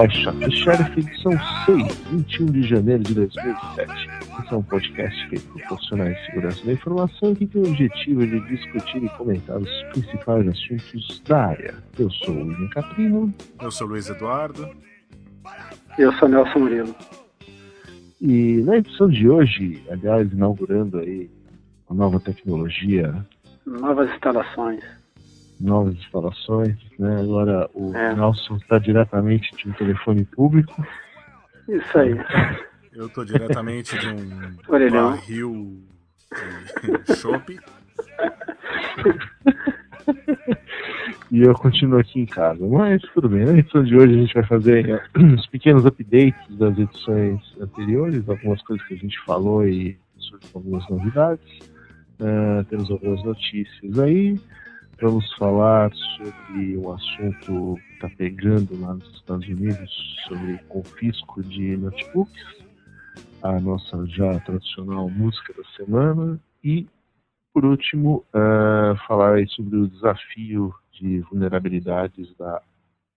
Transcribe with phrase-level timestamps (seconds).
[0.00, 1.32] O iShot the Sheriff, edição
[1.66, 4.08] 6, 21 de janeiro de 2007.
[4.42, 8.26] Esse é um podcast feito por profissionais de segurança da informação que tem o objetivo
[8.26, 11.74] de discutir e comentar os principais assuntos da área.
[11.98, 14.70] Eu sou o William Caprino Eu sou o Luiz Eduardo.
[15.98, 16.94] Eu sou Nelson Murilo.
[18.22, 21.30] e na edição de hoje, aliás, inaugurando aí
[21.90, 23.14] uma nova tecnologia,
[23.66, 24.82] Novas instalações.
[25.60, 27.20] Novas instalações, né?
[27.20, 28.14] Agora o É.
[28.14, 30.84] Nelson está diretamente de um telefone público.
[31.68, 32.16] Isso aí.
[32.92, 35.10] Eu tô diretamente de um Orelhão.
[35.12, 35.80] barril
[37.06, 37.60] de.
[41.32, 42.66] E eu continuo aqui em casa.
[42.66, 46.56] Mas tudo bem, na edição de hoje a gente vai fazer eh, uns pequenos updates
[46.56, 51.44] das edições anteriores, algumas coisas que a gente falou e surgem algumas novidades.
[52.18, 54.40] Eh, temos algumas notícias aí.
[55.00, 61.76] Vamos falar sobre um assunto que está pegando lá nos Estados Unidos, sobre confisco de
[61.76, 62.64] notebooks,
[63.42, 66.86] a nossa já tradicional música da semana e
[67.52, 72.62] por último, eh, falar sobre o desafio de vulnerabilidades da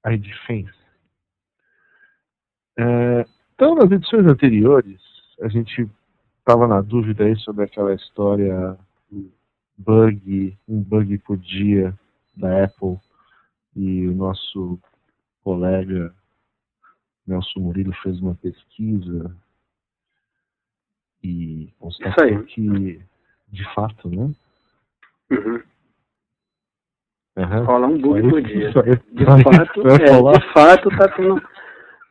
[0.07, 0.73] iDefense.
[2.77, 4.99] Eh, então, nas edições anteriores,
[5.41, 5.87] a gente
[6.39, 8.77] estava na dúvida aí sobre aquela história
[9.77, 11.97] bug, um bug por dia
[12.35, 12.97] da Apple,
[13.75, 14.79] e o nosso
[15.43, 16.13] colega
[17.25, 19.35] Nelson Murilo fez uma pesquisa
[21.23, 23.01] e constatou que,
[23.49, 24.31] de fato, né?
[25.31, 25.63] Uhum.
[27.65, 28.69] Rola um bug por dia.
[28.69, 31.41] De fato, é, de fato tá tendo.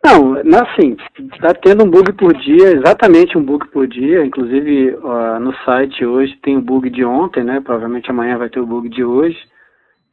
[0.04, 0.96] Não, assim,
[1.40, 4.24] tá tendo um bug por dia, exatamente um bug por dia.
[4.24, 7.60] Inclusive ó, no site hoje tem o bug de ontem, né?
[7.60, 9.38] Provavelmente amanhã vai ter o bug de hoje.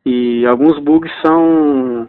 [0.05, 2.07] E alguns bugs são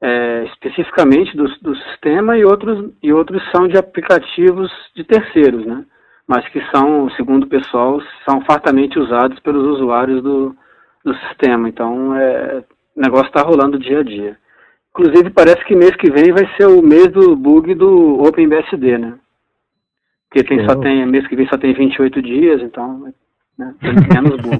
[0.00, 5.84] é, especificamente do, do sistema e outros, e outros são de aplicativos de terceiros, né?
[6.26, 10.56] Mas que são, segundo o pessoal, são fartamente usados pelos usuários do,
[11.04, 11.68] do sistema.
[11.68, 12.64] Então, é,
[12.96, 14.36] o negócio está rolando dia a dia.
[14.98, 19.14] Inclusive, parece que mês que vem vai ser o mês do bug do OpenBSD, né?
[20.28, 23.12] Porque tem, só tem, mês que vem só tem 28 dias, então
[23.56, 24.58] né, tem menos bug.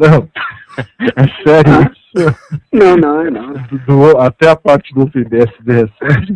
[0.00, 0.28] Não.
[1.16, 2.36] É sério isso?
[2.72, 3.52] Não, não, é não.
[3.86, 6.34] Do- até a parte do PBSD é sério?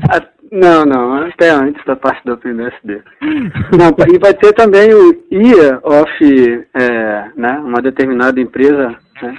[0.53, 3.03] Não, não, até antes da parte do OpenBSD.
[3.23, 9.39] Não, e vai ter também o IA of é, né, uma determinada empresa, né?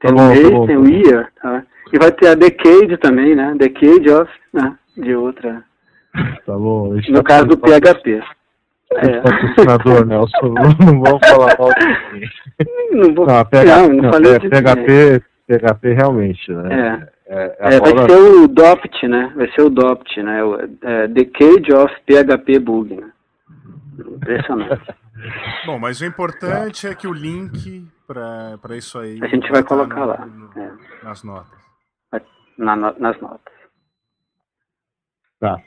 [0.00, 0.88] Tem Tá bom, o tá bom, tem tá o bom.
[0.88, 1.62] IA, tá?
[1.92, 3.54] E vai ter a Decade também, né?
[3.58, 4.74] Decade of, né?
[4.96, 5.62] De outra.
[6.46, 6.94] Tá bom.
[7.08, 8.22] No tá caso do PHP.
[8.92, 10.48] Esse patrocinador, Nelson,
[10.84, 12.30] não vamos falar mal de.
[12.92, 13.26] Não vou.
[13.26, 16.68] Não, a Não, PHP, não não, falei é PHP, PHP realmente, né?
[16.72, 19.32] É, é É, vai agora- ser o DOPT, né?
[19.36, 20.42] Vai ser o DOPT, né?
[20.44, 23.12] O, é, Decade of PHP Bug, né?
[23.98, 24.94] Impressionante.
[25.66, 29.18] Bom, mas o importante é que o link pra pra isso aí.
[29.22, 30.72] A gente vai tá colocar no- lá, no- é.
[31.04, 31.60] Nas notas.
[32.58, 33.54] Na- na- nas notas.
[35.38, 35.58] Tá.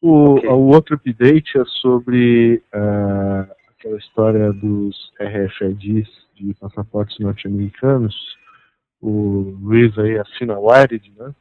[0.00, 0.48] O, Ok.
[0.48, 8.14] o outro update é sobre ah, aquela história dos RFIDs de passaportes norte-americanos.
[9.00, 11.34] O Luiz aí assina a Wired, né?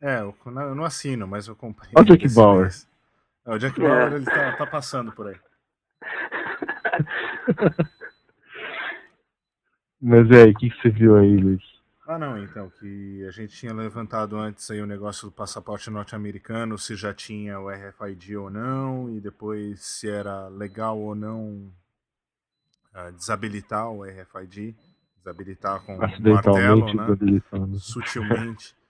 [0.00, 0.34] É, eu,
[0.74, 1.90] não- assino, mas eu comprei.
[1.96, 2.70] Olha o Jack Bauer.
[3.44, 3.82] É, o Jack É.
[3.82, 5.40] Bauer ele tá, tá passando por aí.
[10.00, 11.62] Mas é, o que, que você viu aí, Luiz?
[12.06, 16.78] Ah, não, então, que a gente tinha levantado antes aí o negócio do passaporte norte-americano,
[16.78, 21.72] se já tinha o RFID ou não, e depois se era legal ou não
[22.94, 24.76] ah, desabilitar o RFID,
[25.26, 27.78] desabilitar com um martelo, né?
[27.78, 28.74] sutilmente.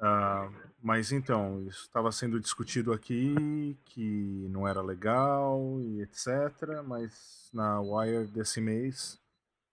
[0.00, 0.48] Ah,
[0.80, 6.84] mas então, isso estava sendo discutido aqui, que não era legal e etc.
[6.86, 9.20] Mas na Wire desse mês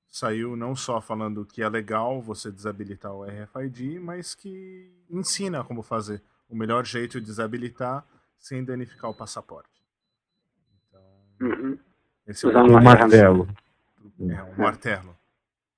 [0.07, 5.83] saiu não só falando que é legal você desabilitar o RFID, mas que ensina como
[5.83, 8.03] fazer o melhor jeito de desabilitar
[8.39, 9.69] sem danificar o passaporte.
[10.89, 11.01] Então,
[11.39, 11.77] uhum.
[12.25, 13.47] esse é o um martelo.
[14.21, 15.14] É, um martelo.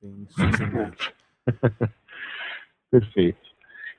[0.02, 1.14] Bem sutilmente.
[2.92, 3.48] Perfeito.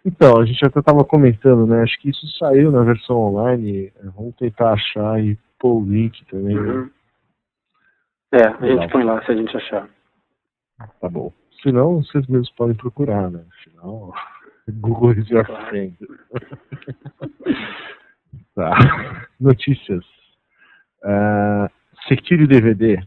[0.04, 1.82] Então, a gente até estava comentando, né?
[1.82, 3.92] Acho que isso saiu na versão online.
[4.16, 6.54] Vamos tentar achar e pôr o link também.
[6.54, 6.72] Né?
[6.72, 6.90] Uhum.
[8.32, 9.88] É, a gente põe lá se a gente achar.
[11.00, 11.32] Tá bom.
[11.62, 13.44] Se não, vocês mesmos podem procurar, né?
[13.58, 14.12] Afinal,
[14.80, 15.96] Google is your friend.
[18.54, 19.26] tá.
[19.40, 20.04] Notícias.
[21.02, 21.68] Uh,
[22.06, 23.02] Secure DVD.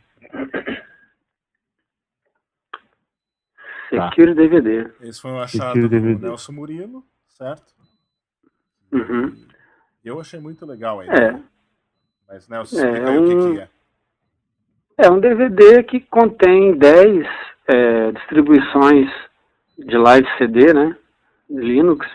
[3.92, 4.42] Secure tá.
[4.42, 4.90] DVD.
[5.02, 7.74] Esse foi um achado do Nelson Murilo, certo?
[8.92, 9.36] Uhum.
[10.04, 11.38] Eu achei muito legal a ideia.
[11.38, 11.42] É.
[12.28, 13.24] Mas, Nelson, explica é, aí um...
[13.24, 13.70] o que, que é.
[14.98, 17.26] É um DVD que contém 10
[17.68, 19.10] é, distribuições
[19.78, 20.96] de live CD, né,
[21.50, 22.06] Linux,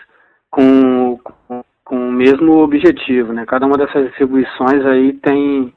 [0.51, 3.45] com, com, com, o mesmo objetivo, né.
[3.45, 5.75] Cada uma dessas distribuições aí tem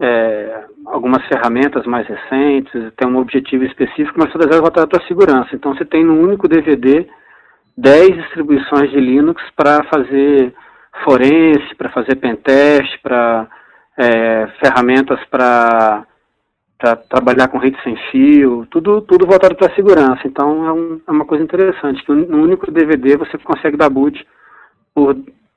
[0.00, 5.08] é, algumas ferramentas mais recentes, tem um objetivo específico, mas todas elas voltadas para a
[5.08, 5.54] segurança.
[5.54, 7.06] Então você tem no único DVD
[7.76, 10.54] 10 distribuições de Linux para fazer
[11.04, 13.48] forense, para fazer pentest, para
[13.96, 16.06] é, ferramentas para
[17.10, 20.22] trabalhar com rede sem fio, tudo, tudo voltado para a segurança.
[20.24, 24.26] Então é, um, é, uma coisa interessante, que no único DVD você consegue dar boot
[24.94, 25.16] por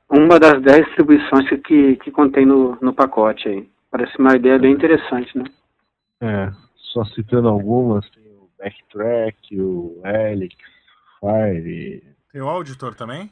[0.10, 3.73] uma das dez distribuições que, que, que contém no, no pacote aí.
[3.94, 5.46] Parece uma ideia bem interessante, né?
[6.20, 10.56] É, só citando algumas, tem o Backtrack, o Helix,
[11.20, 12.04] Fire.
[12.32, 13.30] Tem o Auditor também?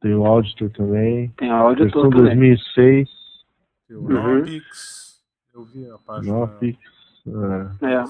[0.00, 1.28] Tem o Auditor também.
[1.36, 2.56] Tem o Auditor Versão também.
[2.56, 3.10] 2006.
[3.86, 4.38] Tem o uhum.
[4.38, 5.22] Nopix.
[5.52, 6.32] Eu vi a página.
[6.32, 6.78] Nopix.
[7.82, 8.04] É, é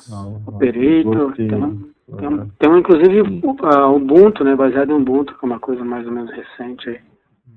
[0.47, 1.35] Operator.
[1.35, 4.55] Tem, tem, tem, um, inclusive, o Ubuntu, né?
[4.55, 7.01] Baseado em Ubuntu, que é uma coisa mais ou menos recente aí.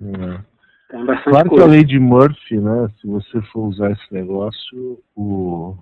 [0.01, 0.56] É.
[0.89, 1.65] Tem bastante claro coisa.
[1.65, 2.89] que a lei de Murphy, né?
[2.99, 5.75] Se você for usar esse negócio, o,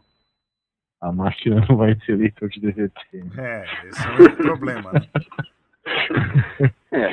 [1.02, 2.92] a máquina não vai ter leitor de DVD.
[3.38, 5.02] É, esse é o problema, né?
[6.92, 7.10] É.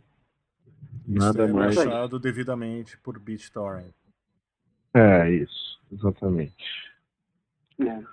[1.08, 1.76] Nada é mais.
[1.76, 3.96] baixado devidamente por BitTorrent.
[4.94, 6.94] É, isso, exatamente.
[7.80, 8.04] É.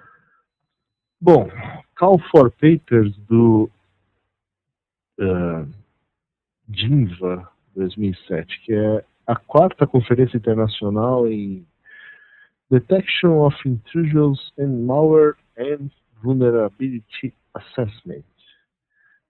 [1.21, 1.51] Bom,
[1.99, 3.69] Call for Papers do
[5.21, 5.69] uh,
[6.67, 7.47] DINVA
[7.77, 11.67] 2007, que é a quarta conferência internacional em
[12.73, 15.91] Detection of Intrusions and Malware and
[16.23, 18.25] Vulnerability Assessment.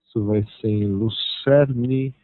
[0.05, 2.15] Isso vai ser em Lucerne,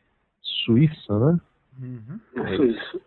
[0.42, 1.42] Suíça, né?
[1.78, 2.20] Uhum.
[2.38, 3.02] É Suíça.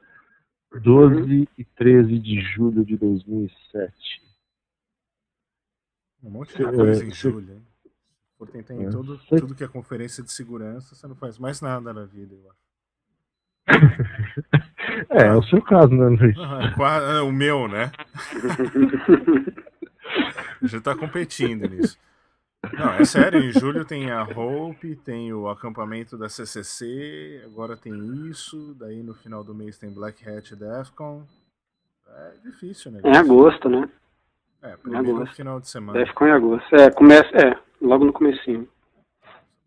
[0.82, 1.46] 12 uhum.
[1.56, 3.94] e 13 de julho de 2007.
[6.22, 7.66] Um monte de coisa em julho, hein?
[8.36, 8.90] Por tentar em é.
[8.90, 12.50] tudo, tudo que é conferência de segurança, você não faz mais nada na vida, eu
[12.50, 12.60] acho.
[15.10, 16.36] é, é o seu caso, né, Luiz?
[16.38, 17.92] É, o meu, né?
[20.62, 21.98] a gente tá competindo nisso.
[22.72, 27.92] Não, é sério, em julho tem a Hope, tem o acampamento da CCC, agora tem
[28.28, 31.26] isso, daí no final do mês tem Black Hat e Defcon.
[32.08, 33.00] É difícil, né?
[33.04, 33.88] Em agosto, né?
[34.62, 35.98] É, primeiro no final de semana.
[35.98, 36.76] Defcon em agosto.
[36.76, 38.68] É, começa, é, logo no comecinho.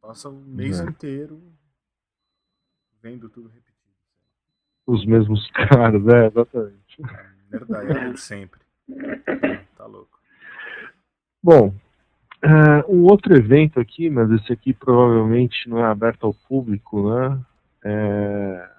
[0.02, 0.84] Passa o mês é.
[0.84, 1.42] inteiro
[3.06, 3.52] vendo tudo.
[4.86, 7.02] Os mesmos caras, é, exatamente.
[7.50, 8.60] Verdade, é sempre.
[9.76, 10.20] Tá louco.
[11.42, 11.68] Bom,
[12.44, 17.46] uh, um outro evento aqui, mas esse aqui provavelmente não é aberto ao público, né?
[17.84, 18.70] É,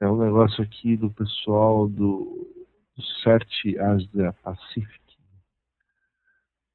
[0.00, 2.52] é um negócio aqui do pessoal do,
[2.96, 5.06] do CERT Asia Pacific.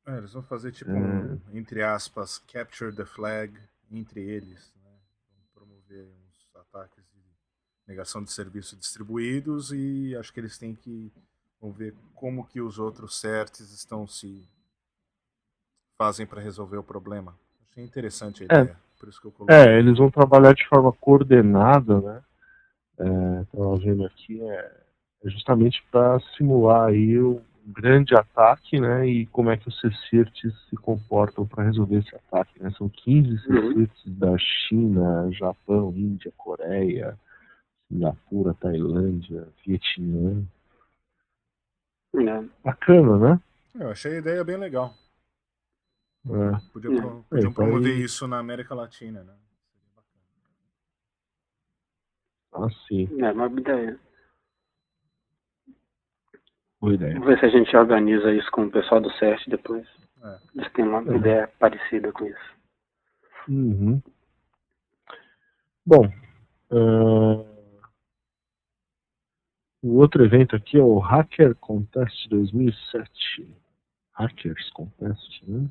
[0.07, 3.53] É, eles vão fazer tipo, um, entre aspas, capture the flag
[3.91, 4.91] entre eles, né?
[5.35, 7.10] Vão promover uns ataques
[7.91, 11.11] negação de serviços distribuídos e acho que eles têm que
[11.59, 14.47] vão ver como que os outros certs estão se
[15.97, 17.37] fazem para resolver o problema.
[17.69, 18.61] Achei interessante a é.
[18.61, 19.55] ideia, é, por isso que eu coloquei.
[19.55, 22.23] É, eles vão trabalhar de forma coordenada, né?
[22.97, 24.81] É, vendo aqui, é,
[25.23, 29.05] é justamente para simular aí o um grande ataque, né?
[29.07, 32.71] E como é que os CECIRTs se comportam para resolver esse ataque, né?
[32.77, 34.13] São 15 CECIRTs uhum.
[34.13, 37.17] da China, Japão, Índia, Coreia,
[37.91, 40.47] Singapura, Tailândia, Vietnã.
[42.15, 42.49] É.
[42.63, 43.41] Bacana, né?
[43.75, 44.93] Eu achei a ideia bem legal.
[46.25, 46.71] É.
[46.71, 48.03] Podia, pro, é, podiam promover aí...
[48.03, 49.33] isso na América Latina, né?
[52.53, 53.09] Ah, sim.
[53.21, 53.99] É uma ideia.
[56.79, 57.13] Boa ideia.
[57.13, 59.87] Vamos ver se a gente organiza isso com o pessoal do CERT depois.
[60.23, 60.39] É.
[60.55, 61.17] Eles têm uma é.
[61.17, 62.55] ideia parecida com isso.
[63.47, 64.01] Uhum.
[65.85, 66.05] Bom,
[66.71, 67.50] uh...
[69.81, 73.55] o outro evento aqui é o Hacker Contest 2007.
[74.13, 75.67] Hackers Contest, né?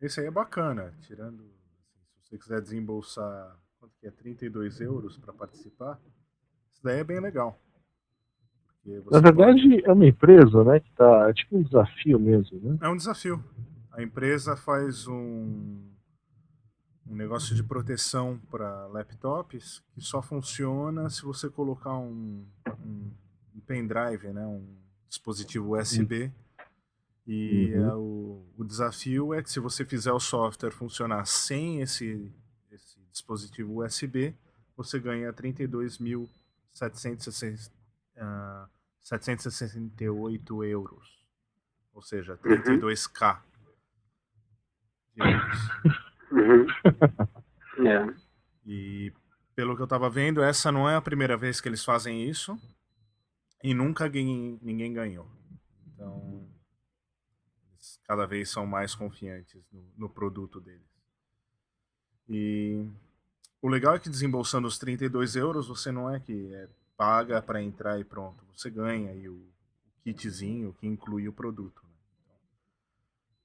[0.00, 5.16] Esse aí é bacana, tirando, assim, se você quiser desembolsar, quanto que é, 32 euros
[5.18, 6.00] para participar,
[6.70, 7.58] isso daí é bem legal.
[9.10, 9.84] Na verdade, pode...
[9.86, 12.78] é uma empresa, né, que tá, é tipo um desafio mesmo, né?
[12.82, 13.42] É um desafio.
[13.92, 15.93] A empresa faz um,
[17.06, 22.46] um negócio de proteção para laptops que só funciona se você colocar um,
[22.84, 23.10] um,
[23.54, 24.66] um pendrive, né, um
[25.08, 26.32] dispositivo USB.
[27.26, 27.84] E uhum.
[27.84, 32.30] é o, o desafio é que se você fizer o software funcionar sem esse,
[32.70, 34.34] esse dispositivo USB,
[34.76, 37.72] você ganha 32.768 uh,
[38.18, 38.68] ah,
[40.66, 41.24] euros.
[41.94, 43.40] Ou seja, 32k.
[45.16, 46.03] Uhum.
[47.86, 48.14] é.
[48.66, 49.12] E
[49.54, 52.58] pelo que eu estava vendo, essa não é a primeira vez que eles fazem isso.
[53.62, 55.26] E nunca ninguém, ninguém ganhou.
[55.86, 56.46] Então,
[58.06, 60.82] cada vez são mais confiantes no, no produto deles.
[62.28, 62.86] E
[63.60, 67.62] o legal é que desembolsando os 32 euros, você não é que é, paga para
[67.62, 68.44] entrar e pronto.
[68.54, 71.82] Você ganha aí o, o kitzinho que inclui o produto.
[71.82, 71.93] Né?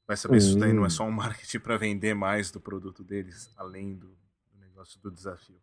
[0.10, 0.42] Vai saber uhum.
[0.42, 3.96] se isso daí não é só um marketing para vender mais do produto deles, além
[3.96, 4.08] do,
[4.52, 5.62] do negócio do desafio.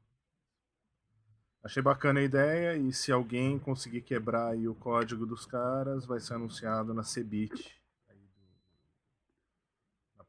[1.64, 6.34] Achei bacana a ideia e se alguém conseguir quebrar o código dos caras, vai ser
[6.34, 7.76] anunciado na Cebit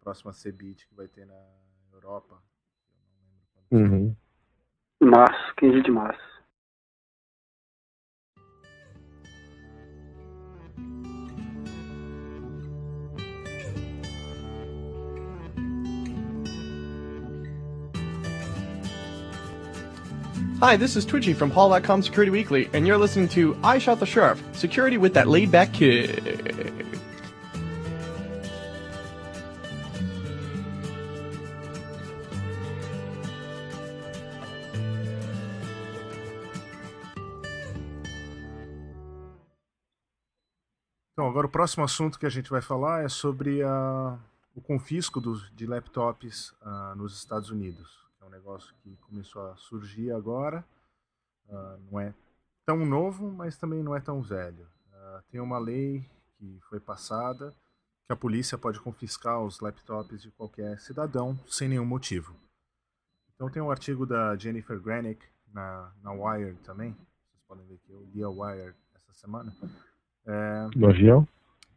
[0.07, 1.35] próxima CeBIT que vai ter na
[1.91, 2.41] Europa.
[3.69, 4.15] Uhum.
[5.01, 6.26] Março, 15 de março.
[20.59, 24.07] Hi, this is Twitchy from Paul.com Security Weekly, and you're listening to I Shot the
[24.07, 26.17] Sheriff, security with that laid back kid.
[41.13, 44.17] Então, agora o próximo assunto que a gente vai falar é sobre a,
[44.55, 45.21] o confisco
[45.55, 48.06] de laptops uh, nos Estados Unidos.
[48.27, 50.63] Um negócio que começou a surgir agora.
[51.47, 52.13] Uh, não é
[52.65, 54.67] tão novo, mas também não é tão velho.
[54.91, 56.05] Uh, tem uma lei
[56.37, 57.55] que foi passada
[58.05, 62.35] que a polícia pode confiscar os laptops de qualquer cidadão sem nenhum motivo.
[63.33, 66.91] Então tem um artigo da Jennifer Granick na, na Wired também.
[66.91, 69.55] Vocês podem ver que eu li a Wired essa semana.
[70.25, 70.67] É...
[70.75, 71.25] Do avião?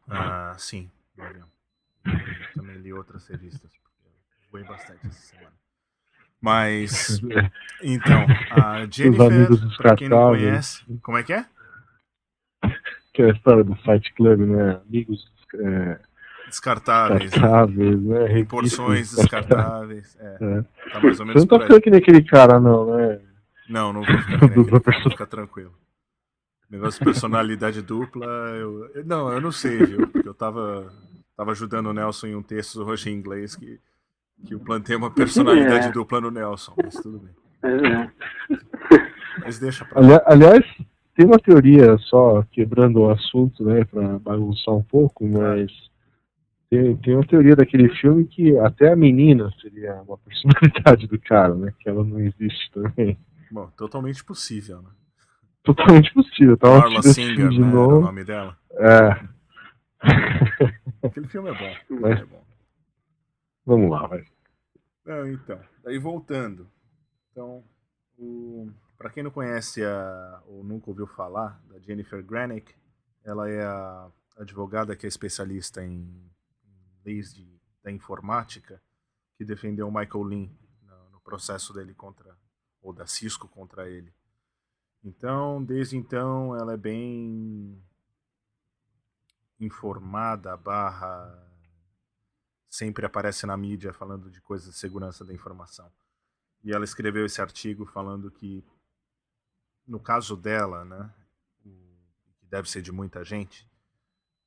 [0.09, 1.49] Ah, sim, do avião.
[2.55, 5.55] também li outras revistas, porque eu voei bastante essa semana.
[6.41, 7.21] Mas,
[7.83, 11.45] então, a Jennifer, pra quem não conhece, como é que é?
[13.13, 14.81] Que é a história do Fight Club, né?
[14.87, 16.01] Amigos é,
[16.49, 18.29] descartáveis, descartáveis né?
[18.29, 18.45] né?
[18.45, 20.17] Porções descartáveis.
[20.19, 20.91] É, é.
[20.93, 23.21] Tá mais ou menos Você não tá ficando que nem aquele cara, não, né?
[23.69, 25.75] Não, não vou ficar que nem aquele cara, ficar tranquilo.
[26.71, 30.07] Negócio de personalidade dupla, eu, não, eu não sei, viu?
[30.07, 30.93] Porque eu tava,
[31.37, 33.81] tava ajudando o Nelson em um texto hoje em inglês que,
[34.47, 35.93] que eu plantei uma personalidade é.
[35.93, 37.35] dupla no Nelson, mas tudo bem.
[37.63, 38.11] É.
[39.45, 40.23] Mas deixa pra lá.
[40.27, 40.65] Aliás,
[41.15, 45.71] tem uma teoria só quebrando o assunto, né, pra bagunçar um pouco, mas
[46.69, 51.55] tem, tem uma teoria daquele filme que até a menina seria uma personalidade do cara,
[51.55, 51.73] né?
[51.79, 53.17] Que ela não existe também.
[53.51, 54.91] Bom, totalmente possível, né?
[55.63, 56.57] totalmente possível.
[56.57, 57.99] Tava Marla Singer, de né, novo.
[57.99, 58.57] o nome dela.
[58.73, 59.21] É.
[61.03, 61.99] Aquele filme é bom.
[62.01, 62.21] Mas...
[62.21, 62.41] É bom.
[63.71, 64.27] Vamos lá, vai.
[65.33, 66.69] então, daí voltando.
[67.31, 67.63] Então,
[68.99, 70.43] para quem não conhece a...
[70.45, 72.75] ou nunca ouviu falar da Jennifer Granick,
[73.23, 76.29] ela é a advogada que é especialista em,
[77.05, 77.47] leis de...
[77.81, 78.83] da informática,
[79.37, 80.51] que defendeu o Michael Lynn
[80.83, 82.37] no, no processo dele contra,
[82.83, 84.13] ou da Cisco contra ele.
[85.05, 87.81] Então, desde então, ela é bem
[89.61, 91.50] informada barra
[92.71, 95.91] sempre aparece na mídia falando de coisas de segurança da informação.
[96.63, 98.65] E ela escreveu esse artigo falando que,
[99.87, 101.13] no caso dela, né,
[101.59, 103.69] que deve ser de muita gente,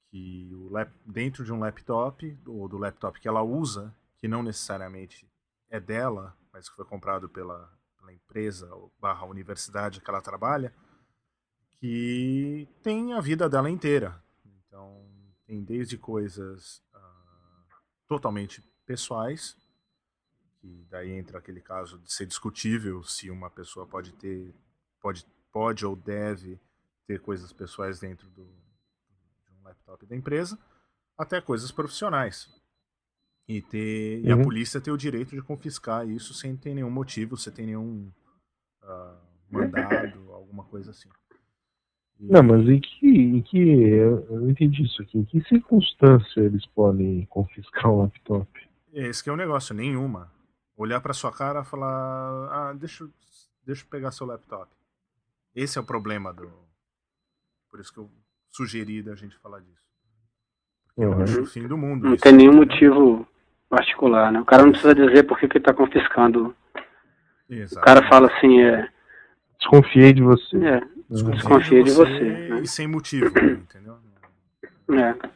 [0.10, 4.42] que o lap, dentro de um laptop, ou do laptop que ela usa, que não
[4.42, 5.30] necessariamente
[5.70, 10.74] é dela, mas que foi comprado pela, pela empresa ou barra universidade que ela trabalha,
[11.74, 14.24] que tem a vida dela inteira.
[14.46, 15.04] Então,
[15.46, 16.83] tem desde coisas
[18.14, 19.58] totalmente pessoais,
[20.62, 24.54] que daí entra aquele caso de ser discutível se uma pessoa pode ter,
[25.02, 26.60] pode, pode ou deve
[27.08, 30.60] ter coisas pessoais dentro do, de um laptop da empresa,
[31.18, 32.48] até coisas profissionais.
[33.48, 34.28] E, ter, uhum.
[34.28, 34.44] e a uhum.
[34.44, 38.12] polícia ter o direito de confiscar isso sem ter nenhum motivo, sem ter nenhum
[38.84, 39.18] uh,
[39.50, 41.10] mandado, alguma coisa assim.
[42.30, 43.58] Não, mas em que, em que.
[43.58, 45.18] Eu não entendi isso aqui.
[45.18, 48.48] Em que circunstância eles podem confiscar um laptop?
[48.94, 50.32] Esse que é o um negócio, nenhuma.
[50.78, 51.90] Olhar para sua cara e falar:
[52.52, 53.08] Ah, deixa,
[53.66, 54.70] deixa eu pegar seu laptop.
[55.56, 56.52] Esse é o problema do.
[57.70, 58.10] Por isso que eu
[58.50, 59.84] sugeri da gente falar disso.
[60.88, 61.14] Porque uhum.
[61.14, 62.06] eu acho o fim do mundo.
[62.06, 63.28] Não isso, tem nenhum motivo
[63.70, 64.40] particular, né?
[64.40, 66.56] O cara não precisa dizer por que, que ele tá confiscando.
[67.50, 67.82] Exato.
[67.82, 68.90] O cara fala assim: é.
[69.60, 70.58] Desconfiei de você.
[70.58, 70.82] É,
[71.14, 72.20] desconfia de você.
[72.20, 72.62] De você né?
[72.62, 74.00] E sem motivo, entendeu?
[74.90, 75.32] É.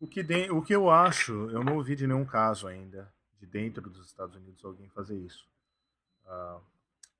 [0.00, 3.46] O que, de, o que eu acho, eu não ouvi de nenhum caso ainda, de
[3.46, 5.46] dentro dos Estados Unidos, alguém fazer isso.
[6.24, 6.60] Uh,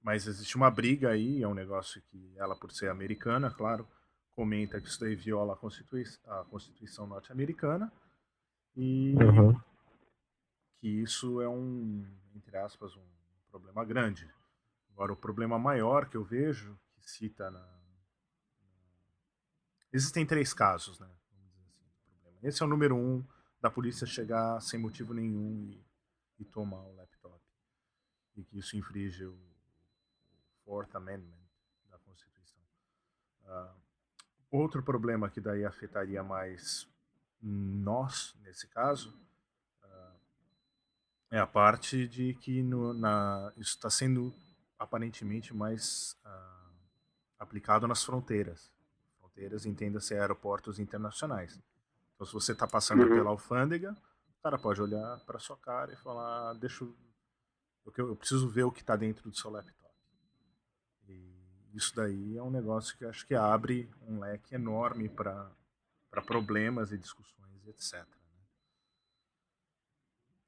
[0.03, 3.87] mas existe uma briga aí, é um negócio que ela, por ser americana, claro,
[4.35, 7.93] comenta que isso daí viola a Constituição, a Constituição norte-americana
[8.75, 9.55] e uhum.
[10.81, 13.05] que isso é um, entre aspas, um
[13.51, 14.27] problema grande.
[14.93, 17.80] Agora, o problema maior que eu vejo, que cita na,
[19.93, 21.09] Existem três casos, né?
[21.09, 23.25] Assim, Esse é o número um
[23.61, 25.85] da polícia chegar sem motivo nenhum e,
[26.39, 27.41] e tomar o laptop.
[28.37, 29.51] E que isso infringe o,
[30.65, 31.43] Fourth Amendment
[31.91, 32.63] da Constituição.
[33.43, 33.75] Uh,
[34.53, 36.89] outro problema que daí afetaria mais
[37.43, 39.11] nós, nesse caso,
[39.83, 40.21] uh,
[41.33, 44.33] é a parte de que no, na, isso está sendo
[44.79, 46.73] aparentemente mais uh,
[47.37, 48.71] aplicado nas fronteiras
[49.41, 51.59] fronteiras, entenda-se aeroportos internacionais.
[52.15, 53.09] Então, se você está passando uhum.
[53.09, 53.93] pela alfândega,
[54.39, 56.95] o cara pode olhar para sua cara e falar: deixa eu,
[57.97, 59.81] eu preciso ver o que está dentro do seu laptop.
[61.09, 61.35] E
[61.73, 65.51] isso daí é um negócio que acho que abre um leque enorme para
[66.27, 67.95] problemas e discussões, etc.
[67.95, 68.43] Né?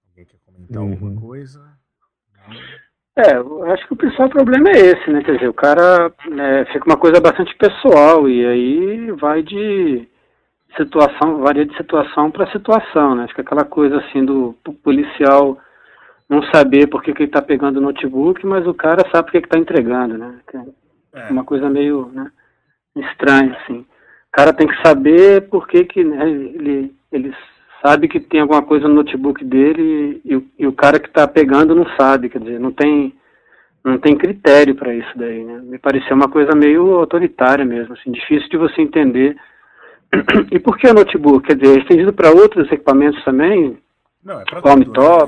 [0.08, 0.92] Alguém quer comentar uhum.
[0.92, 1.80] alguma coisa?
[2.32, 2.91] Não?
[3.16, 5.22] É, eu acho que o principal problema é esse, né?
[5.22, 10.08] Quer dizer, o cara né, fica uma coisa bastante pessoal e aí vai de
[10.76, 13.28] situação, varia de situação para situação, né?
[13.28, 15.58] Fica aquela coisa assim do policial
[16.32, 19.32] não saber por que, que ele está pegando o notebook, mas o cara sabe por
[19.32, 20.38] que está entregando, né?
[21.14, 22.30] É, é uma coisa meio né,
[22.96, 23.80] estranha, assim.
[23.80, 27.34] O cara tem que saber por que, que né, ele, ele
[27.82, 31.26] sabe que tem alguma coisa no notebook dele e, e, e o cara que está
[31.26, 33.14] pegando não sabe, quer dizer, não tem
[33.84, 35.60] não tem critério para isso daí, né?
[35.60, 39.36] Me pareceu uma coisa meio autoritária mesmo, assim, difícil de você entender.
[40.52, 41.46] E por que o notebook?
[41.46, 43.76] Quer dizer, é estendido para outros equipamentos também?
[44.22, 44.76] Não, é para tudo.
[44.78, 44.84] Né?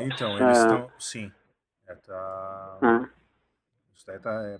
[0.06, 0.86] Então, eles estão, é...
[0.98, 1.32] sim.
[1.88, 2.78] É, tá...
[2.80, 3.04] Ah.
[3.94, 4.58] Isso daí tá, é,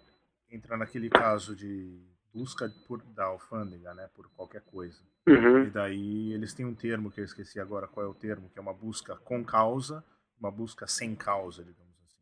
[0.57, 2.01] entra naquele caso de
[2.35, 5.01] busca por, da alfândega, né, por qualquer coisa.
[5.27, 5.65] Uhum.
[5.65, 8.59] E daí eles têm um termo que eu esqueci agora qual é o termo, que
[8.59, 10.05] é uma busca com causa,
[10.39, 12.19] uma busca sem causa, digamos assim.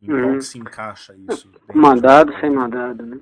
[0.00, 0.30] Em uhum.
[0.30, 1.52] qual se encaixa isso?
[1.74, 3.20] Mandado, sem mandado, né?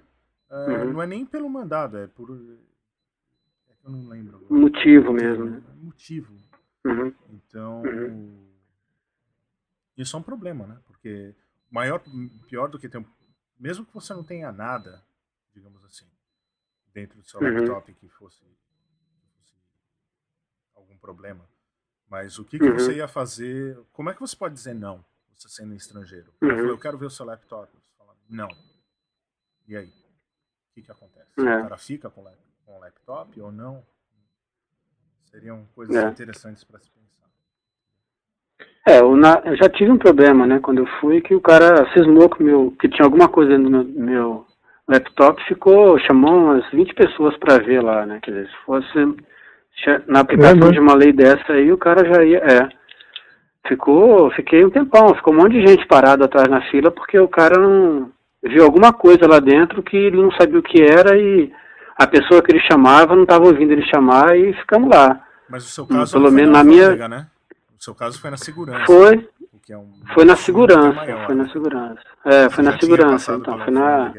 [0.51, 0.93] É, uhum.
[0.93, 2.31] Não é nem pelo mandado, é por.
[3.69, 4.37] É que eu não lembro.
[4.37, 4.61] Agora.
[4.61, 5.45] Motivo mesmo.
[5.45, 5.63] Né?
[5.77, 6.35] Motivo.
[6.85, 7.15] Uhum.
[7.29, 7.83] Então.
[7.83, 8.51] Uhum.
[9.97, 10.79] Isso é um problema, né?
[10.87, 11.35] Porque
[11.71, 12.03] maior,
[12.49, 13.05] pior do que ter.
[13.59, 15.05] Mesmo que você não tenha nada,
[15.55, 16.07] digamos assim,
[16.93, 17.53] dentro do seu uhum.
[17.53, 19.55] laptop que fosse, que fosse,
[20.75, 21.49] algum problema.
[22.09, 22.75] Mas o que, que uhum.
[22.75, 23.79] você ia fazer?
[23.93, 25.05] Como é que você pode dizer não,
[25.37, 26.33] você sendo estrangeiro?
[26.43, 26.51] Uhum.
[26.51, 27.73] Eu, eu quero ver o seu laptop.
[27.73, 28.49] Você fala, não.
[29.67, 29.89] E aí?
[29.89, 31.31] O que, que acontece?
[31.39, 31.43] É.
[31.43, 32.25] O cara fica com,
[32.65, 33.85] com o laptop ou não?
[35.31, 36.09] Seriam coisas é.
[36.09, 37.01] interessantes para se pensar.
[38.89, 41.93] É, eu, na, eu, já tive um problema, né, quando eu fui, que o cara
[41.93, 44.47] cismou com meu, que tinha alguma coisa no meu, meu
[44.91, 48.19] laptop ficou, chamou umas 20 pessoas para ver lá, né?
[48.23, 49.17] Quer dizer, se fosse
[50.07, 52.39] na aplicação é, de uma lei dessa aí, o cara já ia.
[52.39, 52.69] É.
[53.69, 57.29] Ficou, fiquei um tempão, ficou um monte de gente parado atrás na fila porque o
[57.29, 58.11] cara não
[58.43, 61.53] viu alguma coisa lá dentro que ele não sabia o que era e
[61.97, 65.21] a pessoa que ele chamava não estava ouvindo ele chamar e ficamos lá.
[65.49, 67.27] Mas o seu caso Pelo menos na na minha- né?
[67.79, 68.85] O seu caso foi na segurança.
[68.87, 69.29] Foi,
[69.71, 71.51] é um- foi na segurança, maior, foi na né?
[71.53, 72.01] segurança.
[72.25, 74.13] É, Você foi na segurança, então, foi na...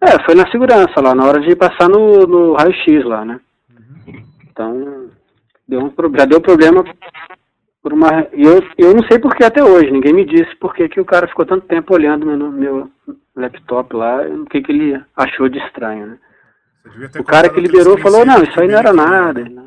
[0.00, 3.40] É, foi na segurança lá, na hora de passar no, no raio-x lá, né?
[3.70, 4.22] Uhum.
[4.50, 5.10] Então,
[5.66, 6.84] deu um, já deu problema
[7.82, 8.26] por uma.
[8.32, 11.00] E eu, eu não sei por que até hoje, ninguém me disse por que, que
[11.00, 12.90] o cara ficou tanto tempo olhando meu, meu
[13.34, 16.18] laptop lá, o que, que ele achou de estranho, né?
[17.18, 19.44] O cara que liberou falou, não, isso aí não era nada.
[19.44, 19.62] né?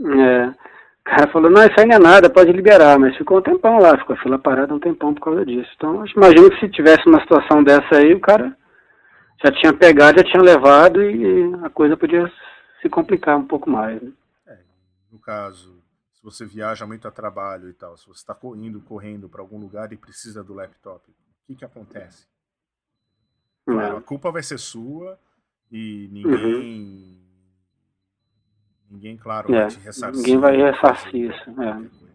[0.00, 0.48] É.
[0.48, 3.78] O cara falou, não, isso aí não é nada, pode liberar, mas ficou um tempão
[3.78, 5.70] lá, ficou a fila parada um tempão por causa disso.
[5.76, 8.56] Então, imagino que se tivesse uma situação dessa aí, o cara
[9.46, 12.30] já tinha pegado, já tinha levado e a coisa podia
[12.82, 14.00] se complicar um pouco mais.
[14.02, 14.12] Né?
[14.46, 14.58] É,
[15.10, 15.80] no caso,
[16.12, 19.58] se você viaja muito a trabalho e tal, se você está indo correndo para algum
[19.58, 21.14] lugar e precisa do laptop, o
[21.46, 22.26] que, que acontece?
[23.64, 25.18] Claro, a culpa vai ser sua
[25.70, 27.24] e ninguém.
[28.88, 30.22] Ninguém, claro, É, vai te ressarcir.
[30.22, 32.06] ninguém vai ressarcir isso, é.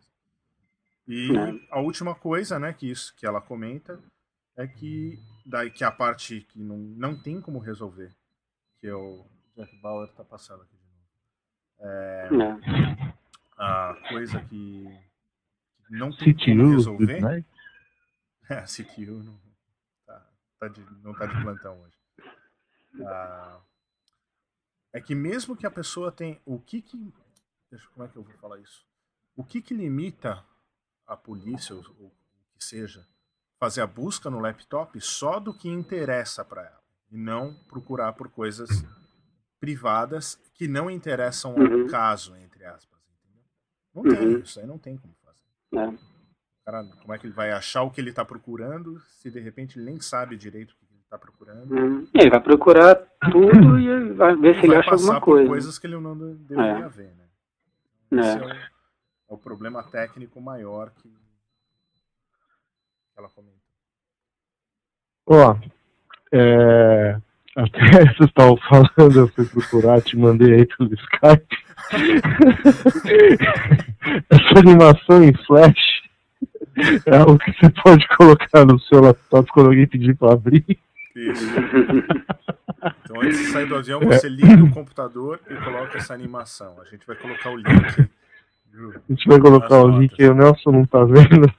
[1.07, 1.29] E
[1.69, 3.99] a última coisa, né, que isso que ela comenta
[4.55, 8.15] é que daí que a parte que não, não tem como resolver,
[8.79, 9.25] que é o
[9.55, 11.07] Jack Bauer tá passando aqui de novo.
[11.79, 13.13] É, É.
[13.57, 14.85] a coisa que
[15.89, 17.05] não tem como CTU, resolver.
[17.05, 17.47] good night.
[18.49, 19.39] É, a CTU não
[20.05, 21.97] tá, tá de, não tá de plantão hoje.
[23.05, 23.59] Ah,
[24.93, 26.41] é que mesmo que a pessoa tem.
[26.45, 27.13] O que que.
[27.69, 28.85] Deixa, como é que eu vou falar isso?
[29.35, 30.43] O que que limita
[31.07, 33.07] a polícia, ou ou o que seja,
[33.61, 36.81] fazer a busca no laptop só do que interessa para ela?
[37.11, 38.83] E não procurar por coisas
[39.59, 41.87] privadas que não interessam ao Uhum.
[41.87, 42.99] caso, entre aspas.
[43.13, 43.43] Entendeu?
[43.93, 44.39] Não tem, Uhum.
[44.41, 45.45] isso aí não tem como fazer.
[45.73, 45.97] É.
[46.65, 49.77] Cara, como é que ele vai achar o que ele está procurando se de repente
[49.77, 51.71] ele nem sabe direito o que ele está procurando?
[51.75, 52.07] Hum.
[52.15, 52.95] Ele vai procurar
[53.31, 55.47] tudo e vai ver se ele vai acha alguma por coisa.
[55.47, 56.89] coisas que ele não deveria É.
[56.89, 57.27] ver, né?
[58.13, 58.45] Esse é É.
[58.45, 58.69] o, é
[59.27, 61.11] o problema técnico maior que
[63.17, 63.57] ela comenta.
[65.27, 65.55] Ó,
[66.31, 67.17] é,
[67.55, 67.79] até
[68.15, 71.57] vocês estavam falando, eu fui procurar, te mandei aí pelo Skype.
[74.29, 76.01] Essa animação em flash
[77.05, 80.65] é algo que você pode colocar no seu laptop quando alguém pedir para abrir.
[81.15, 81.45] Isso.
[83.03, 86.79] Então antes de sair do avião, você liga o computador e coloca essa animação.
[86.81, 88.09] A gente vai colocar o link.
[88.73, 91.53] A gente vai colocar o link o Nelson não tá vendo.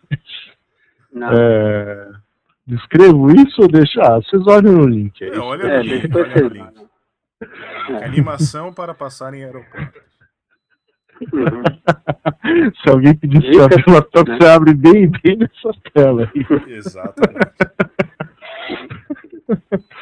[1.15, 2.09] É,
[2.67, 4.01] descrevo isso ou deixa?
[4.03, 5.31] Ah, vocês olham no link aí.
[5.31, 6.83] Não, olha É, no link, depois olha no você- link.
[8.05, 10.01] Animação para passar em aeroporto.
[11.33, 11.63] Uhum.
[12.83, 14.37] Se alguém pedir pra Dicas, abrir o laptop, né?
[14.41, 16.47] você abre bem, bem nessa tela aí.
[16.69, 17.53] Exatamente.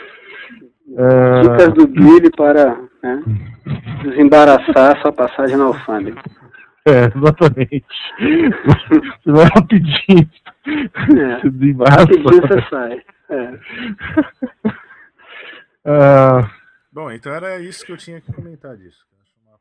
[0.97, 3.23] É, Dicas do Billy para né,
[4.03, 6.21] desembaraçar sua passagem na alfândega.
[6.85, 7.87] É, exatamente.
[9.23, 10.29] Você vai rapidinho.
[10.67, 11.49] É.
[11.49, 12.01] Desembaraça.
[12.01, 13.05] Rapidinho você sai.
[13.31, 13.61] É.
[15.83, 16.51] Ah,
[16.93, 19.07] Bom, então era isso que eu tinha que comentar disso.
[19.23, 19.59] Acho uma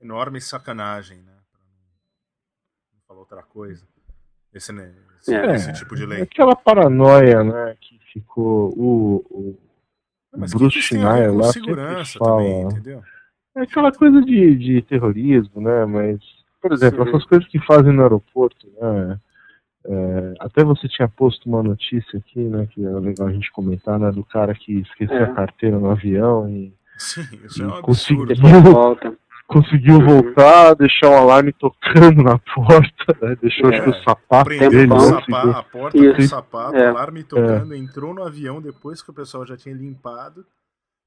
[0.00, 1.32] enorme sacanagem, né?
[1.50, 1.60] Pra
[2.94, 3.86] não falar outra coisa.
[4.54, 5.54] Esse, né, esse, É.
[5.54, 6.22] esse tipo de é lei.
[6.22, 9.58] aquela paranoia, né, que ficou o, o
[10.36, 12.36] Mas Bruce Schneier com lá segurança fala.
[12.38, 13.02] também, entendeu?
[13.56, 15.84] É aquela coisa de, de terrorismo, né?
[15.84, 16.18] Mas,
[16.62, 17.10] por exemplo, Sim.
[17.10, 19.20] essas coisas que fazem no aeroporto, né?
[19.86, 22.66] É, até você tinha posto uma notícia aqui, né?
[22.70, 24.10] Que era legal a gente comentar, né?
[24.12, 25.24] Do cara que esqueceu É.
[25.24, 28.34] a carteira no avião e Sim, isso é um Consegui- absurdo.
[28.34, 29.16] Depois volta.
[29.48, 30.06] conseguiu Uhum.
[30.06, 33.36] voltar, deixar o alarme tocando na porta, né?
[33.42, 34.02] Deixou acho que o É.
[34.04, 34.92] sapato Prendeu dele.
[34.92, 35.50] o né, sapa- segurou.
[35.56, 36.28] a porta com o Isso.
[36.28, 36.86] sapato, É.
[36.88, 40.44] alarme tocando, entrou no avião depois que o pessoal já tinha limpado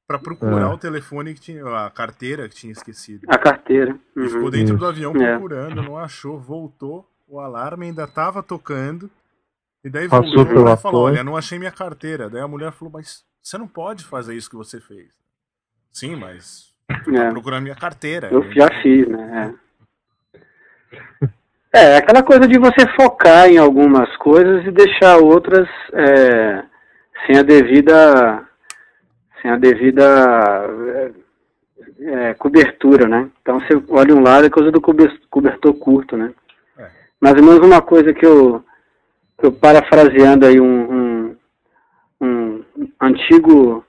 [0.07, 0.73] pra procurar É.
[0.73, 3.25] o telefone que tinha, a carteira que tinha esquecido.
[3.27, 3.97] A carteira.
[4.15, 4.29] E Uhum.
[4.29, 4.91] ficou dentro do Isso.
[4.91, 5.31] avião É.
[5.31, 9.09] procurando, não achou, voltou, o alarme ainda tava tocando.
[9.83, 11.15] E daí Passou voltou pela e falou: porta.
[11.15, 12.29] Olha, não achei minha carteira.
[12.29, 15.13] Daí a mulher falou: Mas você não pode fazer isso que você fez.
[15.91, 17.29] Sim, mas tá É.
[17.31, 18.29] procurando minha carteira.
[18.31, 19.55] Eu já fiz, né?
[21.73, 21.93] É.
[21.93, 26.63] é, aquela coisa de você focar em algumas coisas e deixar outras é,
[27.25, 28.47] sem a devida
[29.41, 30.03] sem a devida
[30.95, 31.11] é,
[32.29, 33.29] é, cobertura, né?
[33.41, 36.33] Então você olha um lado é coisa do cober- cobertor curto, né?
[37.25, 38.63] Mais ou menos uma coisa que eu,
[39.39, 41.35] que eu parafraseando aí um, um,
[42.21, 42.63] um
[43.01, 43.83] antigo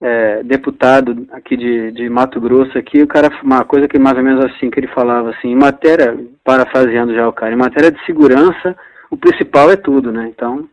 [0.00, 4.22] é, deputado aqui de, de Mato Grosso aqui, o cara, uma coisa que mais ou
[4.22, 8.02] menos assim, que ele falava assim, em matéria, parafraseando já o cara, em matéria de
[8.06, 8.74] segurança,
[9.10, 10.26] o principal é tudo, né?
[10.34, 10.66] Então,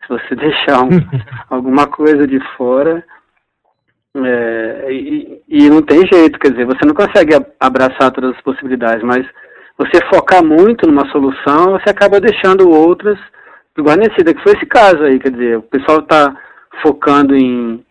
[0.00, 1.06] se você deixar um-
[1.50, 3.04] alguma coisa de fora,
[4.18, 9.02] É, e, e, não tem jeito, quer dizer, você não consegue abraçar todas as possibilidades,
[9.04, 9.26] mas
[9.78, 13.18] você focar muito numa solução, você acaba deixando outras
[13.78, 16.34] guarnecidas, que foi esse caso aí, quer dizer, o pessoal está
[16.82, 17.84] focando em,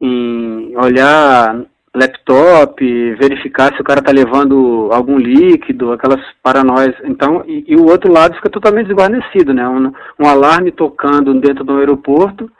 [0.00, 6.94] em olhar laptop, verificar se o cara está levando algum líquido, aquelas paranoias.
[7.04, 9.66] Então, e, e, o outro lado fica totalmente desguarnecido, né?
[9.68, 12.50] Um, um alarme tocando dentro do aeroporto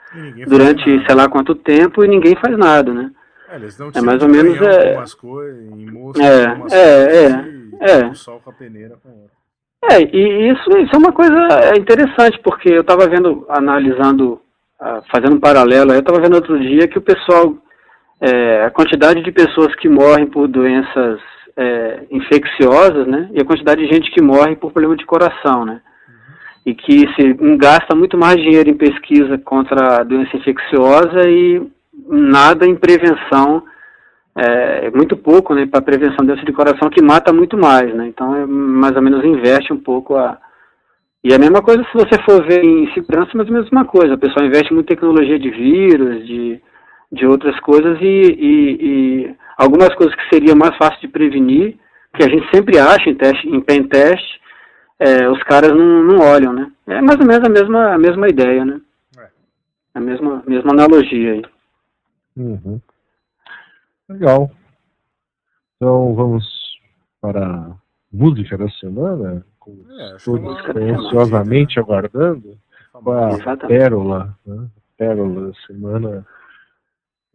[0.47, 3.11] durante sei lá quanto tempo e ninguém faz nada, né?
[3.49, 4.95] É, eles não é mais ou menos é.
[5.19, 8.05] Coisas, em moço, é, é, é, é.
[8.07, 9.35] O sol com a peneira com outra.
[9.91, 14.41] É, e isso, isso é uma coisa interessante, porque eu estava vendo, analisando,
[14.79, 17.55] ah, fazendo um paralelo, eu estava vendo outro dia que o pessoal
[18.19, 21.19] é, a quantidade de pessoas que morrem por doenças
[21.57, 23.29] é, infecciosas, né?
[23.33, 25.81] E a quantidade de gente que morre por problema de coração, né?
[26.65, 31.61] E que se gasta muito mais dinheiro em pesquisa contra a doença infecciosa e
[32.07, 33.63] nada em prevenção,
[34.37, 35.65] é, muito pouco, né?
[35.65, 38.07] Para prevenção doença de coração que mata muito mais, né?
[38.07, 40.37] Então é mais ou menos inverte um pouco a
[41.23, 44.13] e a mesma coisa se você for ver em segurança, mas a mesma coisa.
[44.13, 46.61] O pessoal investe muito em tecnologia de vírus, de
[47.11, 51.77] de outras coisas e, e, e, algumas coisas que seria mais fácil de prevenir,
[52.13, 54.41] que a gente sempre acha em teste, em pen teste,
[54.99, 56.71] é, os caras não, não olham, né?
[56.87, 58.81] É mais ou menos a mesma, a mesma ideia, né?
[59.17, 59.27] É.
[59.93, 61.43] A mesma, mesma analogia aí.
[62.37, 62.79] Uhum.
[64.09, 64.51] Legal.
[65.75, 66.45] Então vamos
[67.19, 67.75] para a
[68.11, 72.57] música da semana, com é, todos ansiosamente aguardando.
[72.91, 74.67] Qual a pérola, né?
[74.97, 76.25] pérola da semana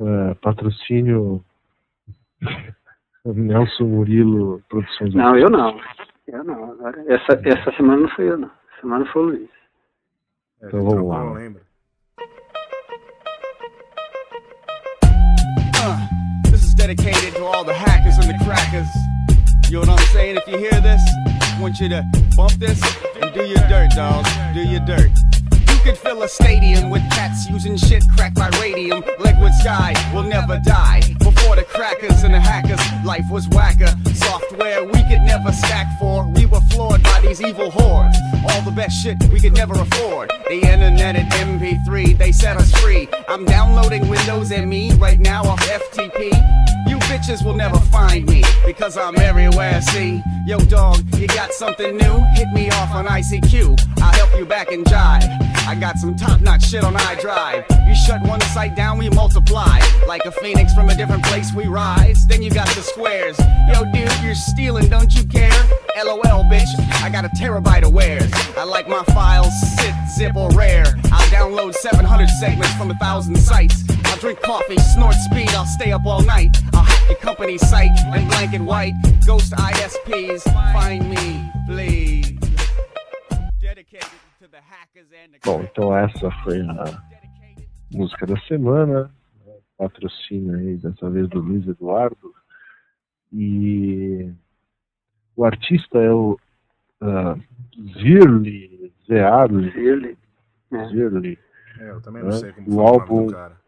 [0.01, 1.45] é, patrocínio
[3.25, 5.15] Nelson Murilo Produções.
[5.15, 5.79] Não, eu não.
[6.27, 6.73] Eu não.
[6.73, 8.49] Agora, essa, essa semana não fui eu, não.
[8.49, 9.51] Essa semana foi o Luiz.
[10.63, 11.70] É, então vamos lá.
[16.81, 18.89] Dedicated to all the hackers and the crackers.
[19.69, 20.39] You know what I'm saying?
[20.39, 22.03] If you hear this, I want you to
[22.35, 22.81] bump this
[23.21, 24.25] and do your dirt, dog.
[24.55, 25.11] Do your dirt
[25.53, 29.05] You could fill a stadium with cats using shit cracked by radium.
[29.19, 31.03] Liquid sky will never die.
[31.41, 33.89] Before the crackers and the hackers, life was whacker.
[34.13, 36.29] Software we could never stack for.
[36.35, 38.17] We were floored by these evil hordes.
[38.47, 40.31] All the best shit we could never afford.
[40.49, 43.09] The internet and MP3, they set us free.
[43.27, 46.31] I'm downloading Windows ME right now off FTP.
[46.87, 49.81] You bitches will never find me because I'm everywhere.
[49.81, 52.25] See, yo, dog, you got something new?
[52.35, 53.81] Hit me off on ICQ.
[54.03, 55.50] I'll help you back and jive.
[55.67, 57.65] I got some top notch shit on iDrive.
[57.89, 59.79] You shut one site down, we multiply.
[60.07, 62.27] Like a phoenix from a different place, we rise.
[62.27, 63.39] Then you got the squares.
[63.73, 65.51] Yo, dude, you're stealing, don't you care?
[66.05, 66.69] LOL, bitch,
[67.03, 68.31] I got a terabyte of wares.
[68.57, 70.87] I like my files sit, zip, or rare.
[71.13, 73.85] I'll download 700 segments from a thousand sites.
[74.05, 76.57] I'll drink coffee, snort speed, I'll stay up all night.
[76.73, 77.91] I'll hack your company site
[78.53, 78.95] and white.
[79.27, 80.43] Ghost ISPs,
[80.73, 82.20] find me, please.
[85.45, 87.03] Bom, então essa foi a
[87.93, 89.13] música da semana,
[89.45, 89.55] né?
[89.77, 92.35] patrocínio aí dessa vez do Luiz Eduardo.
[93.33, 94.33] E
[95.35, 96.39] o artista é o
[97.01, 99.71] uh, Zirli, Zearli.
[99.71, 100.19] Zirli.
[100.71, 100.89] É.
[100.89, 101.39] Zirli.
[101.79, 102.37] É, eu também não né?
[102.37, 103.61] sei como o álbum, do cara.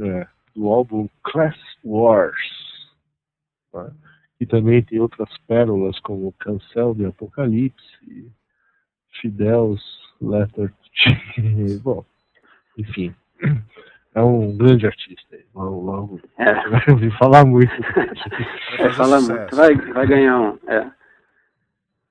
[0.00, 2.90] É, do álbum Class Wars.
[3.72, 3.90] Né?
[4.40, 8.32] E também tem outras pérolas como Cancel de Apocalipse,
[9.20, 9.82] Fidels
[10.20, 10.72] Letter.
[11.82, 12.04] Bom,
[12.78, 13.14] enfim.
[14.14, 15.38] É um grande artista.
[15.54, 16.20] Logo, logo.
[16.38, 16.68] É.
[16.68, 17.72] Vai ouvir falar muito.
[18.78, 19.56] Vai falar muito.
[19.56, 20.58] Vai, vai ganhar um.
[20.66, 20.86] É.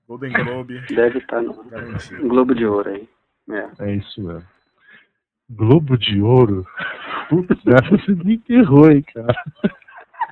[0.07, 0.81] Golden Globe.
[0.89, 2.27] Deve estar no Garantido.
[2.27, 3.07] Globo de Ouro aí.
[3.49, 3.85] É.
[3.85, 4.47] é isso mesmo.
[5.49, 6.65] Globo de Ouro?
[7.29, 9.35] Putz, você me enterrou, hein, cara.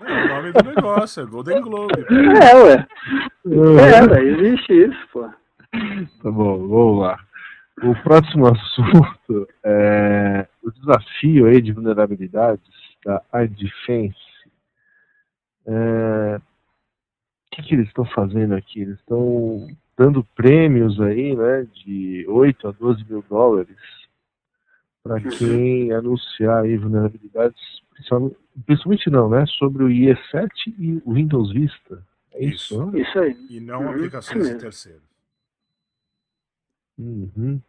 [0.01, 2.05] Não, é o nome do negócio é Golden Globe.
[2.41, 2.88] É, ué.
[3.45, 5.29] É, ué, existe isso, pô.
[6.23, 7.19] Tá bom, vamos lá.
[7.84, 12.63] O próximo assunto é o desafio aí de vulnerabilidades
[13.06, 14.18] da iDefense.
[15.65, 18.82] É, o que, que eles estão fazendo aqui?
[18.82, 23.78] Eles estão dando prêmios aí, né, de 8 a 12 mil dólares
[25.04, 27.60] para quem anunciar aí vulnerabilidades,
[27.94, 32.04] principalmente, principalmente não, né, sobre o IE7 e o Windows Vista.
[32.34, 32.76] É isso?
[32.89, 33.36] Isso, isso aí.
[33.50, 33.89] E não uhum.
[33.89, 35.09] aplicações de terceiros.
[36.99, 37.62] Uhum.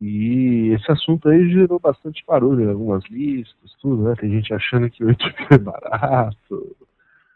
[0.00, 4.14] E esse assunto aí gerou bastante barulho em algumas listas, tudo, né?
[4.14, 6.76] Tem gente achando que o 8 é barato.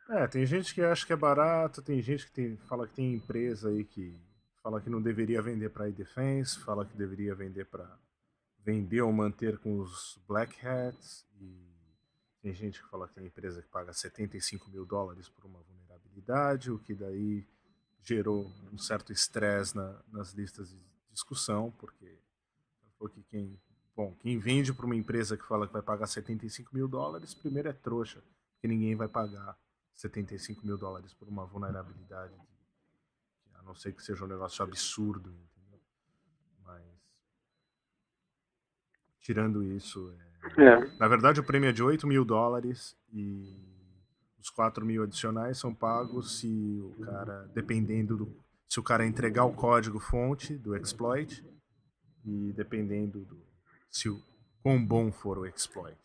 [0.08, 3.14] É, tem gente que acha que é barato, tem gente que tem, fala que tem
[3.14, 4.16] empresa aí que
[4.62, 7.98] fala que não deveria vender para iDefense, fala que deveria vender para
[8.64, 11.26] vender ou manter com os Black Hats.
[11.40, 11.66] E
[12.42, 16.70] Tem gente que fala que tem empresa que paga 75 mil dólares por uma vulnerabilidade,
[16.70, 17.44] o que daí
[18.02, 22.18] gerou um certo estresse na, nas listas de discussão, porque,
[22.98, 23.58] porque quem,
[23.94, 27.68] bom, quem vende para uma empresa que fala que vai pagar 75 mil dólares, primeiro
[27.68, 28.22] é trouxa,
[28.54, 29.56] porque ninguém vai pagar
[29.94, 32.34] 75 mil dólares por uma vulnerabilidade,
[33.54, 35.80] a não ser que seja um negócio absurdo, entendeu?
[36.64, 36.82] Mas,
[39.20, 40.32] tirando isso, é...
[40.58, 40.98] É.
[40.98, 43.71] na verdade o prêmio é de 8 mil dólares e
[44.42, 48.36] os 4 mil adicionais são pagos se o cara, dependendo do.
[48.68, 51.44] Se o cara entregar o código fonte do exploit
[52.24, 53.38] e dependendo do.
[53.88, 54.20] Se o
[54.60, 55.96] quão bom for o exploit.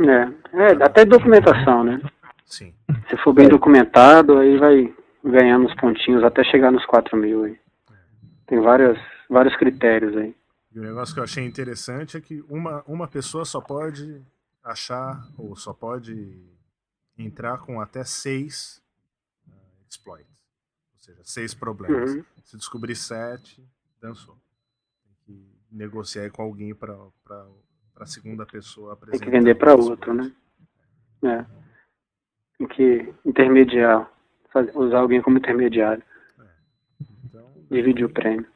[0.00, 2.00] É, é até documentação, né?
[2.44, 2.74] Sim.
[3.08, 7.56] Se for bem documentado, aí vai ganhando os pontinhos até chegar nos 4 mil aí.
[8.46, 8.98] Tem vários,
[9.30, 10.34] vários critérios aí.
[10.74, 14.20] E o negócio que eu achei interessante é que uma, uma pessoa só pode
[14.64, 16.53] achar, ou só pode
[17.18, 18.82] entrar com até seis
[19.46, 19.52] uh,
[19.88, 20.44] exploits.
[20.94, 22.14] Ou seja, seis problemas.
[22.14, 22.24] Uhum.
[22.44, 23.66] Se descobrir sete,
[24.00, 24.36] dançou.
[25.04, 26.96] Tem que negociar com alguém para
[27.96, 29.18] a segunda pessoa apresentar.
[29.18, 30.32] Tem que vender para outro, né?
[31.22, 31.44] É.
[32.58, 34.10] Tem que intermediar,
[34.52, 36.02] fazer, usar alguém como intermediário.
[36.38, 36.44] É.
[37.24, 38.46] Então, Dividir o prêmio.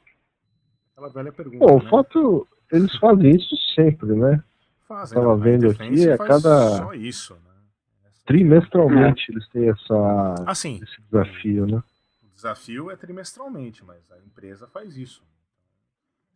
[0.93, 1.59] Aquela velha pergunta.
[1.59, 1.85] Bom, né?
[1.85, 4.43] o fato, eles fazem isso sempre, né?
[4.87, 5.19] Fazem.
[5.19, 6.77] Estava vendo aqui, a cada.
[6.77, 7.48] Só isso, né?
[8.29, 9.33] Trimestralmente é.
[9.33, 11.83] eles têm essa, ah, esse desafio, né?
[12.23, 15.25] O desafio é trimestralmente, mas a empresa faz isso.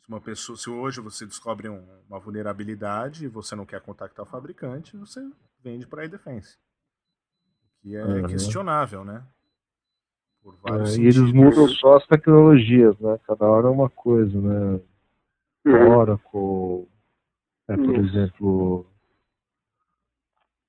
[0.01, 4.25] Se uma pessoa, se hoje você descobre um, uma vulnerabilidade e você não quer contactar
[4.25, 5.21] o fabricante, você
[5.63, 6.57] vende para a iDefense.
[7.83, 8.27] Que é uhum.
[8.27, 9.23] questionável, né?
[10.43, 13.21] Por vários é, e eles mudam só as tecnologias, né?
[13.27, 14.81] Cada hora é uma coisa, né?
[15.67, 15.99] Uhum.
[15.99, 16.89] Oracle,
[17.69, 18.87] é, por exemplo,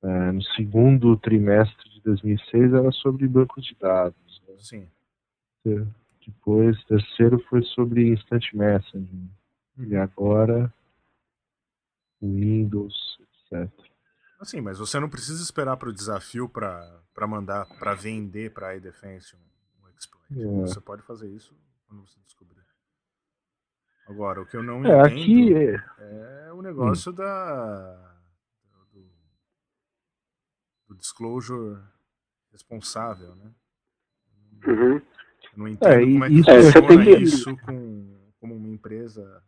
[0.04, 4.42] é, no segundo trimestre de 2006 era sobre bancos de dados.
[4.48, 4.56] Né?
[4.60, 4.88] Sim.
[6.26, 9.30] Depois, terceiro foi sobre Instant Messaging.
[9.78, 9.86] Uhum.
[9.86, 10.74] E agora,
[12.22, 13.72] Windows, etc.
[14.40, 18.76] Assim, mas você não precisa esperar para o desafio para mandar, para vender para a
[18.76, 20.34] iDefense um, um exploit.
[20.38, 20.68] É.
[20.68, 21.56] Você pode fazer isso
[21.88, 22.62] quando você descobrir.
[24.06, 25.54] Agora, o que eu não é, entendo aqui...
[25.98, 27.16] é o negócio hum.
[27.16, 28.13] da
[30.94, 31.82] do disclosure
[32.52, 33.52] responsável, né?
[34.66, 35.02] Uhum.
[35.58, 37.18] não entendo é, como é que isso, é, funciona que...
[37.18, 39.44] isso com, como uma empresa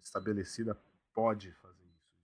[0.00, 0.78] estabelecida
[1.12, 2.14] pode fazer isso.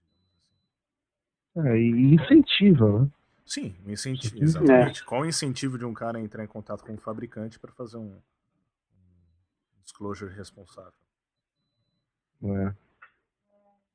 [1.67, 3.11] É, e incentiva, né?
[3.45, 5.03] Sim, um incentivo, exatamente.
[5.03, 5.05] É.
[5.05, 8.15] Qual o incentivo de um cara entrar em contato com um fabricante para fazer um,
[8.15, 10.93] um disclosure responsável?
[12.45, 12.73] É.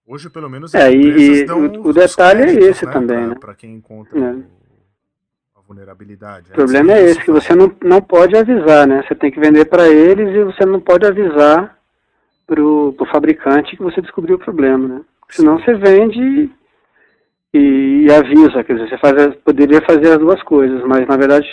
[0.07, 3.35] Hoje, pelo menos, é, e, o, o detalhe é esse né, também, pra, né?
[3.39, 4.35] Para quem encontra é.
[5.55, 6.51] a vulnerabilidade.
[6.51, 9.03] O problema é esse, que você não, não pode avisar, né?
[9.07, 11.75] Você tem que vender para eles e você não pode avisar
[12.45, 15.01] pro, pro fabricante que você descobriu o problema, né?
[15.29, 16.51] Senão você vende
[17.51, 21.47] e, e, avisa, quer dizer, você faz, poderia fazer as duas coisas, mas na verdade,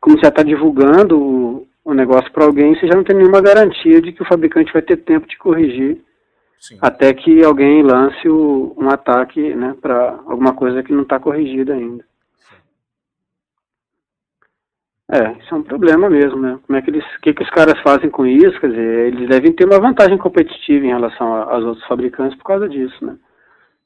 [0.00, 4.00] como você está divulgando o, o negócio para alguém, você já não tem nenhuma garantia
[4.00, 6.07] de que o fabricante vai ter tempo de corrigir
[6.58, 6.78] Sim.
[6.80, 11.74] até que alguém lance o, um ataque né, para alguma coisa que não está corrigida
[11.74, 12.04] ainda.
[15.10, 16.60] É, isso é um problema mesmo, né?
[16.66, 18.60] Como é que eles, o que, que os caras fazem com isso?
[18.60, 22.68] Quer dizer, eles devem ter uma vantagem competitiva em relação aos outros fabricantes por causa
[22.68, 23.18] disso, né?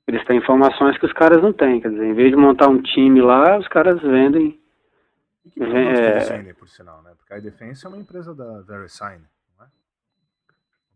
[0.04, 2.82] Eles têm informações que os caras não têm, quer dizer, em vez de montar um
[2.82, 4.60] time lá, os caras vendem.
[5.46, 6.10] E que é...
[6.16, 7.12] eles vendem, por sinal, né?
[7.16, 9.22] Porque a iDefense é uma empresa da VeriSign,
[9.56, 9.68] não é?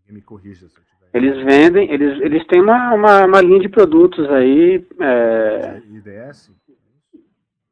[0.00, 3.68] Alguém me corrija se eu eles vendem, eles, eles têm uma, uma, uma linha de
[3.68, 4.86] produtos aí.
[5.00, 6.52] É, IDS?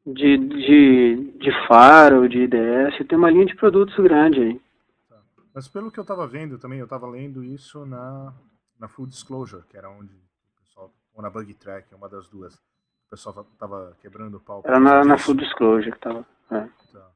[0.05, 4.61] De, de, de faro, de IDS, tem uma linha de produtos grande aí.
[5.09, 5.17] Tá.
[5.53, 8.33] Mas pelo que eu estava vendo também, eu estava lendo isso na,
[8.79, 12.53] na Full Disclosure, que era onde o pessoal, ou na Bug Track, uma das duas,
[12.53, 14.61] o pessoal estava quebrando o pau.
[14.63, 16.25] Era na, na Full Disclosure que estava.
[16.51, 16.67] É.
[16.91, 17.11] Tá.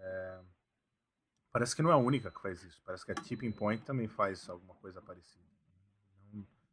[0.00, 0.38] É,
[1.56, 2.78] parece que não é a única que faz isso.
[2.84, 5.42] Parece que a Tipping Point também faz alguma coisa parecida.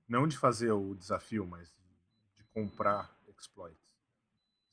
[0.06, 1.74] Não de fazer o desafio, mas
[2.36, 3.98] de comprar exploits.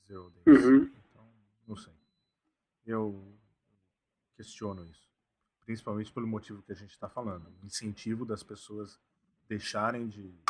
[0.09, 0.65] Zero days.
[0.65, 0.83] Uhum.
[0.83, 1.33] Então,
[1.65, 1.93] não sei.
[2.85, 3.39] Eu
[4.35, 5.09] questiono isso.
[5.65, 7.47] Principalmente pelo motivo que a gente está falando.
[7.63, 8.99] O incentivo das pessoas
[9.49, 10.43] deixarem de, de,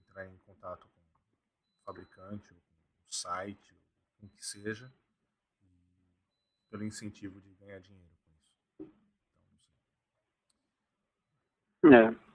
[0.00, 3.78] entrar em contato com o fabricante, ou com o site, ou
[4.18, 4.92] com o que seja,
[6.72, 8.50] pelo incentivo de ganhar dinheiro com isso.
[8.80, 8.88] Então,
[11.92, 11.98] não sei.
[11.98, 12.32] É.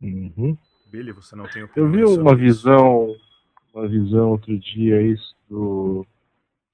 [0.00, 0.56] Uhum.
[0.86, 3.14] Billy, você não tem Eu vi uma visão,
[3.74, 6.06] uma visão outro dia isso do.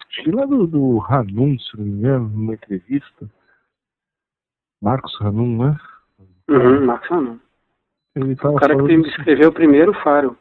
[0.09, 3.29] Acho que lá do, do Hanum, se não me engano, numa entrevista.
[4.81, 5.77] Marcos Hanum, né?
[6.49, 7.41] Uhum, Marcos Hanum.
[8.15, 10.39] Ele tava O cara que escreveu o primeiro Faro.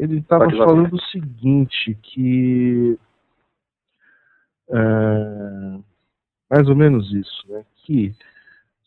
[0.00, 2.98] Ele estava falando o seguinte, que
[4.70, 5.78] é,
[6.50, 7.64] mais ou menos isso, né?
[7.84, 8.14] Que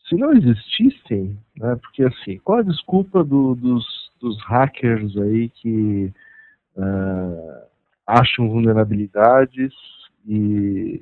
[0.08, 1.76] se não existissem, né?
[1.76, 6.12] Porque assim, qual a desculpa do- dos, dos hackers aí que
[6.76, 7.66] é,
[8.06, 9.72] acham vulnerabilidades
[10.26, 11.00] e,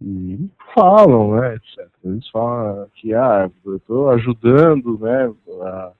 [0.00, 1.88] e falam, né, etc.
[2.04, 5.32] Eles falam que ah, eu estou ajudando, né,
[5.62, 5.92] a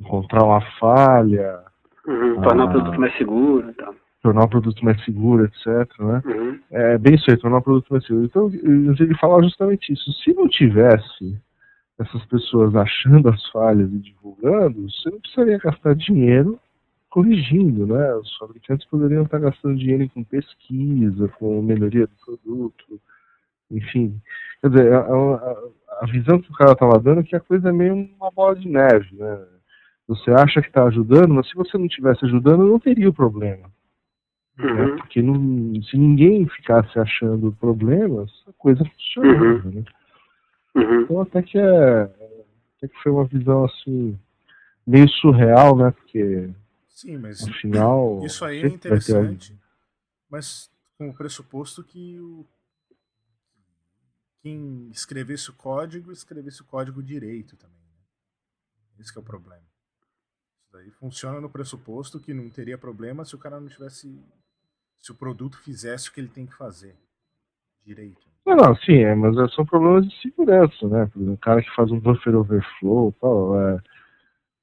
[0.00, 1.62] encontrar uma falha,
[2.08, 2.70] Uhum, tornar o Ah.
[2.72, 3.94] produto mais seguro e tal.
[4.22, 5.66] tornar o produto mais seguro, etc.
[6.00, 6.22] Né?
[6.26, 6.58] Uhum.
[6.72, 8.24] É bem isso aí, tornar o produto mais seguro.
[8.26, 10.12] Então, ele fala justamente isso.
[10.24, 11.38] Se não tivesse
[12.00, 16.58] essas pessoas achando as falhas e divulgando, você não precisaria gastar dinheiro
[17.10, 18.14] corrigindo, né?
[18.16, 23.00] Os fabricantes poderiam estar gastando dinheiro com pesquisa, com melhoria do produto,
[23.70, 24.20] enfim.
[24.60, 25.58] Quer dizer, a, a-
[26.02, 28.54] a visão que o cara estava dando é que a coisa é meio uma bola
[28.56, 29.38] de neve, né?
[30.08, 33.70] Você acha que está ajudando, mas se você não estivesse ajudando, não teria o problema
[34.58, 34.64] né?
[34.64, 34.96] Uhum.
[34.96, 39.84] Porque não- se ninguém ficasse achando problemas, a coisa funcionava, né?
[40.74, 41.02] Uhum.
[41.02, 42.02] Então até que é
[42.76, 44.18] até que foi uma visão assim
[44.86, 45.90] meio surreal, né?
[45.92, 46.50] Porque
[46.88, 49.56] Sim, mas afinal isso aí é ter interessante,
[50.28, 52.44] mas com o pressuposto que o
[54.40, 57.76] quem escrevesse o código, escrevesse o código direito também.
[57.76, 59.00] Né?
[59.00, 59.62] Esse que é o problema.
[60.68, 64.22] Isso daí funciona no pressuposto que não teria problema se o cara não tivesse.
[64.98, 66.94] Se o produto fizesse o que ele tem que fazer
[67.84, 68.20] direito.
[68.44, 71.06] Não, não, sim, é, mas é, são problemas de segurança, né?
[71.06, 73.80] Por exemplo, o cara que faz um buffer overflow, tal, é,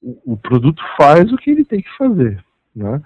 [0.02, 2.44] o, o produto faz o que ele tem que fazer,
[2.76, 3.02] né?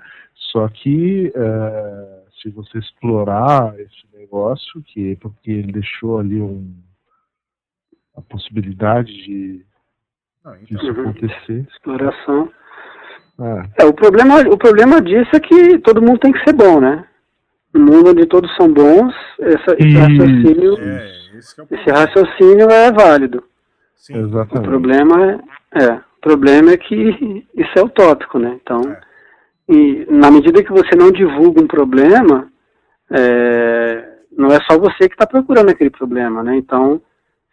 [0.51, 6.73] Só que é, se você explorar esse negócio, que porque ele deixou ali um,
[8.15, 9.65] a possibilidade de
[10.43, 11.01] Não, então, Uhum.
[11.01, 12.51] acontecer, Exploração.
[13.39, 16.79] É, É, o problema, o problema disso é que todo mundo tem que ser bom,
[16.79, 17.05] né?
[17.73, 22.69] No mundo onde todos são bons, essa, esse raciocínio, é, esse é o esse raciocínio
[22.69, 23.43] é válido.
[23.95, 24.67] Sim, O exatamente.
[24.67, 25.41] problema
[25.75, 28.57] é, é, o problema é que isso é utópico, né?
[28.61, 28.99] Então, É.
[29.69, 32.47] e na medida que você não divulga um problema,
[33.11, 36.55] é, não é só você que está procurando aquele problema, né?
[36.55, 37.01] Então,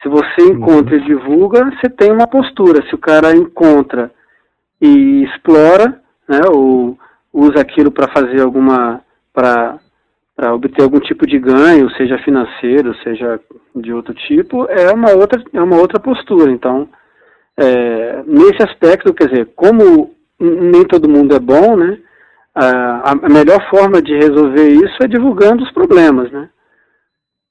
[0.03, 2.83] se você encontra e divulga, você tem uma postura.
[2.89, 4.11] Se o cara encontra
[4.81, 6.99] e explora, né, ou
[7.33, 9.01] usa aquilo para fazer alguma,
[9.33, 9.79] para
[10.55, 13.41] obter algum tipo de ganho, seja financeiro, seja
[13.75, 16.51] de outro tipo, é uma outra, é uma outra postura.
[16.51, 16.89] Então,
[17.57, 21.99] é, nesse aspecto, quer dizer, como nem todo mundo é bom, né?
[22.55, 26.49] A, a melhor forma de resolver isso é divulgando os problemas, né?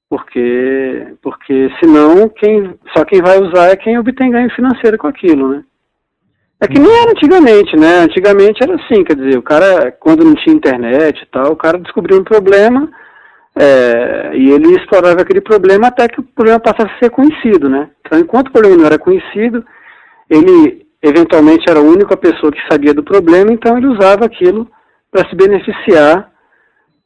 [0.10, 5.50] Porque, porque senão quem, só quem vai usar é quem obtém ganho financeiro com aquilo,
[5.50, 5.64] né?
[6.66, 8.00] É que nem era antigamente, né?
[8.00, 11.78] Antigamente era assim, quer dizer, o cara, quando não tinha internet e tal, o cara
[11.78, 12.90] descobriu um problema
[13.56, 17.88] é, e ele explorava aquele problema até que o problema passasse a ser conhecido, né?
[18.02, 19.64] Então, enquanto o problema não era conhecido,
[20.28, 24.68] ele eventualmente era a única pessoa que sabia do problema, então ele usava aquilo
[25.12, 26.32] para se beneficiar,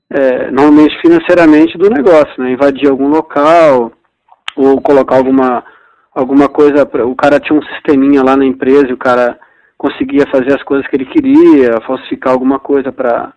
[0.10, 2.51] é, normalmente financeiramente, do negócio, né?
[2.51, 3.91] Invadir algum local
[4.55, 5.66] ou colocar alguma
[6.16, 9.38] alguma coisa, o cara tinha um sisteminha lá na empresa e o cara
[9.80, 13.34] conseguia fazer as coisas que ele queria, falsificar alguma coisa para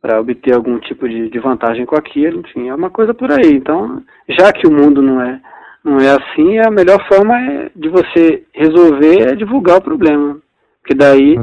[0.00, 3.52] para obter algum tipo de, de vantagem com aquilo, enfim, é uma coisa por aí.
[3.54, 5.40] Então, já que o mundo não é
[5.84, 10.38] não é assim, a melhor forma é de você resolver é divulgar o problema,
[10.80, 11.36] porque daí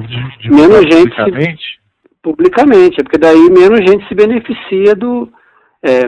[0.50, 1.80] menos gente se- publicamente,
[2.22, 5.30] publicamente, é porque daí menos gente se beneficia do
[5.82, 6.02] é,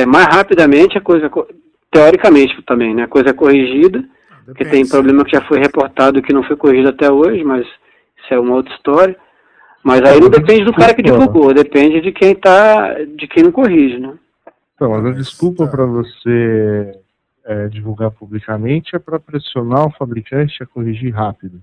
[0.00, 1.46] é, mais rapidamente a coisa co-
[1.90, 3.02] teoricamente também, né?
[3.04, 4.02] A coisa é corrigida,
[4.44, 7.66] porque tem problema que já foi reportado e que não foi corrigido até hoje, mas
[7.66, 9.16] isso é uma outra história.
[9.82, 13.42] Mas aí não mas depende do cara que divulgou, depende de quem tá, de quem
[13.42, 14.16] não corrige, né?
[14.74, 16.98] Então, mas a desculpa para você
[17.44, 21.62] é, divulgar publicamente é para pressionar o fabricante a corrigir rápido.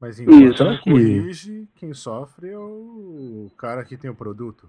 [0.00, 0.80] Mas enquanto Isso.
[0.82, 4.68] corrige, quem sofre é o cara que tem o produto.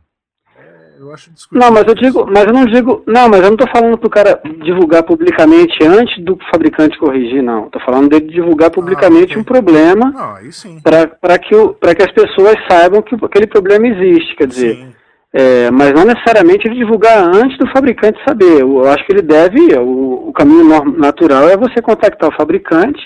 [0.60, 1.66] É, eu acho discutível.
[1.68, 4.10] Não, mas eu digo, mas eu não digo, não, mas eu não tô falando pro
[4.10, 7.70] cara divulgar publicamente antes do fabricante corrigir, não.
[7.70, 9.38] Tô falando dele divulgar publicamente ok.
[9.38, 10.80] um problema Não, aí sim.
[10.82, 14.94] para que, o- pra que as pessoas saibam que aquele problema existe, quer dizer, Sim.
[15.34, 18.62] é, mas não necessariamente ele divulgar antes do fabricante saber.
[18.62, 20.64] Eu acho que ele deve, o, o caminho
[20.98, 23.00] natural é você contactar o fabricante,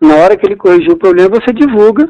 [0.00, 2.06] Na hora que ele corrigiu o problema, você divulga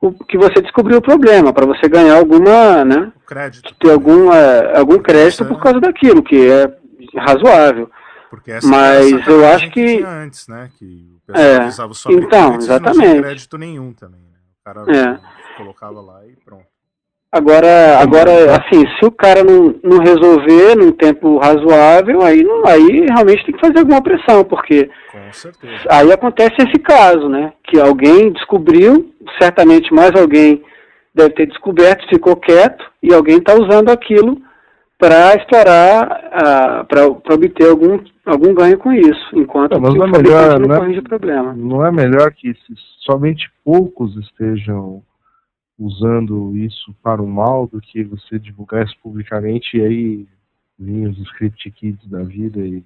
[0.00, 3.12] o que você descobriu o problema, para você ganhar alguma, né?
[3.26, 3.74] Crédito.
[3.80, 6.70] Ter algum, é, algum crédito por causa daquilo, que é
[7.18, 7.90] razoável.
[8.30, 10.68] Porque essa, Mas essa eu acho que- tinha antes, né?
[10.78, 13.08] Que o pessoal É, usava só então, antes Não exatamente.
[13.10, 14.38] tinha crédito nenhum também, né?
[14.60, 15.56] O cara É.
[15.56, 16.64] colocava lá e pronto.
[17.32, 23.04] Agora, agora, assim, se o cara não, não resolver num tempo razoável, aí, não, aí
[23.10, 25.82] realmente tem que fazer alguma pressão, porque Com certeza.
[25.90, 27.52] aí acontece esse caso, né?
[27.64, 30.62] Que alguém descobriu, certamente mais alguém
[31.14, 34.40] deve ter descoberto, ficou quieto, e alguém está usando aquilo
[34.98, 40.08] para explorar, para obter algum, algum ganho com isso, enquanto Não, mas que não o
[40.08, 40.78] é melhor, não né?
[40.78, 41.52] corrige o problema.
[41.54, 42.54] Não é melhor que
[43.00, 45.02] somente poucos estejam
[45.78, 50.26] usando isso para o mal do que você divulgar isso publicamente e aí
[50.78, 52.82] vir os script kids da vida e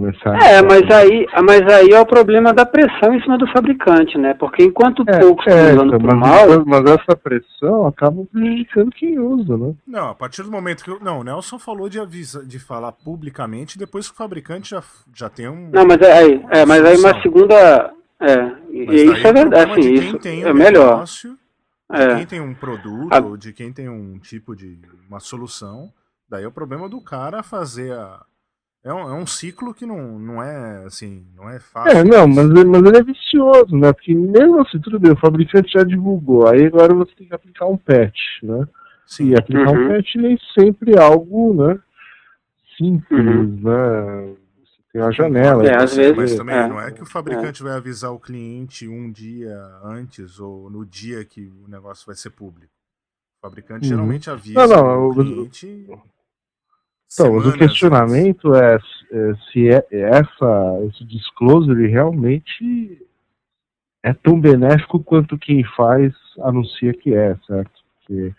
[0.00, 3.46] começar É, a- mas aí, mas aí é o problema da pressão em cima do
[3.52, 4.34] fabricante, né?
[4.34, 8.24] Porque enquanto É, poucos é, estão usando então, pro mas, mal, mas essa pressão acaba
[8.26, 9.74] prejudicando quem usa, né?
[9.86, 10.90] Não, a partir do momento que.
[10.90, 14.82] eu- Não, o Nelson falou de, avisa, de falar publicamente depois que o fabricante já,
[15.14, 15.70] já tem um.
[15.72, 17.90] não, mas aí, é, mas aí uma segunda,
[18.20, 18.34] é,
[18.70, 20.54] e Mas isso daí é o verdade, problema assim, de quem isso tem é um
[20.54, 20.90] melhor.
[20.94, 21.30] negócio,
[21.94, 22.16] de É.
[22.16, 24.78] quem tem um produto, A- ou de quem tem um tipo de.
[25.08, 25.90] uma solução,
[26.28, 28.20] daí é o problema do cara fazer a.
[28.86, 31.90] É um, é um ciclo que não, não é assim, não é fácil.
[31.98, 33.92] É, não, mas, ele- mas ele é vicioso, né?
[33.92, 37.66] Porque mesmo assim, tudo bem, o fabricante já divulgou, aí agora você tem que aplicar
[37.66, 38.64] um patch, né?
[39.04, 39.30] Sim.
[39.30, 39.86] E aplicar Uhum.
[39.86, 41.80] um patch nem sempre é algo, né?
[42.76, 43.60] Simples, Uhum.
[43.62, 44.34] né?
[44.60, 45.66] Você tem uma janela.
[45.66, 46.68] É, às você- vezes- Mas também é.
[46.68, 51.24] não é que o fabricante vai avisar o cliente um dia antes ou no dia
[51.24, 52.70] que o negócio vai ser público.
[53.42, 53.88] O fabricante Uhum.
[53.90, 55.86] geralmente avisa Não, não, o o- cliente.
[57.12, 63.00] Então, mas o semanas questionamento é, é se é, essa, esse disclosure realmente
[64.02, 67.70] é tão benéfico quanto quem faz anuncia que é, certo?
[67.98, 68.34] Porque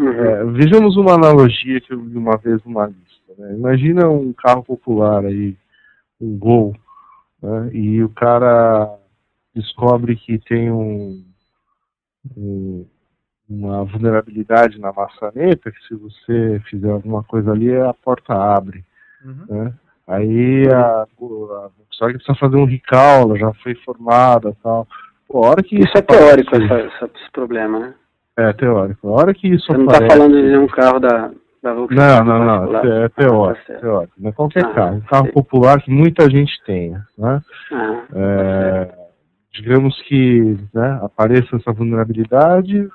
[0.00, 0.08] Uhum.
[0.08, 3.34] É, vejamos uma analogia que eu vi uma vez numa lista.
[3.36, 3.54] né?
[3.54, 5.54] Imagina um carro popular aí,
[6.18, 6.74] um Gol,
[7.42, 7.70] né?
[7.74, 8.98] e o cara
[9.54, 11.22] descobre que tem um,
[12.34, 12.86] um-
[13.50, 18.84] uma vulnerabilidade na maçaneta, que se você fizer alguma coisa ali, a porta abre.
[19.24, 19.44] Uhum.
[19.48, 19.72] Né?
[20.06, 24.86] Aí a, a Volkswagen precisa fazer um recall, ela já foi formada tal.
[25.28, 27.94] Pô, a hora que Isso é aparece- teórico, essa, essa- esse problema, né?
[28.36, 29.08] É, teórico.
[29.08, 31.30] A hora que isso Você não está falando de nenhum carro da,
[31.62, 32.24] da Volkswagen.
[32.24, 32.76] Não, não, não.
[32.78, 33.60] É Ah, teórico.
[33.60, 33.80] tá certo.
[33.80, 34.12] teórico.
[34.18, 34.96] Não é qualquer Ah, carro.
[34.96, 35.32] Um carro sei.
[35.32, 37.04] popular que muita gente tenha.
[37.18, 37.40] Né?
[37.72, 38.94] Ah, É,
[39.52, 42.88] digamos que né, apareça essa vulnerabilidade,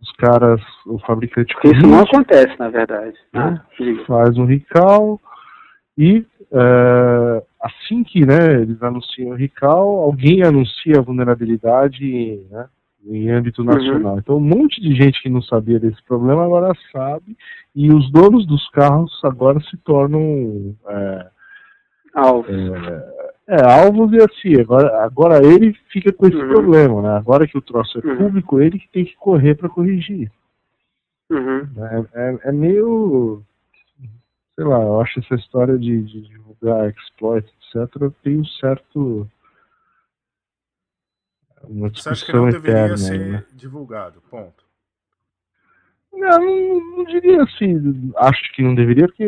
[0.00, 3.16] os caras, o fabricante isso não acontece, na verdade.
[3.32, 3.60] Né?
[3.78, 4.04] diga.
[4.04, 5.20] faz um recall
[5.98, 12.66] e é, assim que né, eles anunciam o recall, alguém anuncia a vulnerabilidade né,
[13.08, 13.68] em âmbito Uhum.
[13.68, 14.18] nacional.
[14.18, 17.36] Então um monte de gente que não sabia desse problema agora sabe
[17.74, 21.26] e os donos dos carros agora se tornam é,
[22.14, 22.46] Alvo.
[22.50, 26.48] é, alvos e assim, agora, agora ele fica com esse Uhum.
[26.48, 27.10] problema, né?
[27.16, 28.16] Agora que o troço é Uhum.
[28.16, 30.30] público, ele que tem que correr para corrigir.
[31.30, 31.64] Uhum.
[31.74, 32.06] né?
[32.14, 33.42] É, é meio.
[34.56, 39.28] Sei lá, eu acho essa história de, de divulgar exploit, etc., tem um certo.
[41.68, 42.96] Uma Você acha que discussão não deveria eterna.
[42.96, 43.44] ser né?
[43.52, 44.20] divulgado?
[44.30, 44.64] Ponto.
[46.12, 49.26] Não, não, não diria assim, acho que não deveria, porque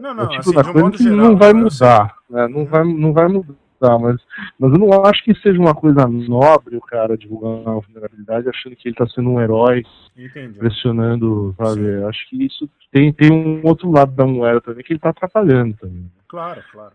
[0.00, 1.16] Não, é não, o tipo assim, da coisa que geral.
[1.18, 1.60] não vai sei.
[1.60, 2.48] mudar, né?
[2.48, 4.16] não, vai, não vai mudar, mas,
[4.58, 8.74] mas eu não acho que seja uma coisa nobre o cara divulgar uma vulnerabilidade achando
[8.76, 9.82] que ele está sendo um herói,
[10.16, 10.58] Entendi.
[10.58, 11.80] pressionando, sabe?
[11.82, 12.04] Sim.
[12.04, 15.74] Acho que isso tem, tem um outro lado da moeda também, que ele está atrapalhando
[15.76, 16.10] também.
[16.28, 16.92] Claro, claro.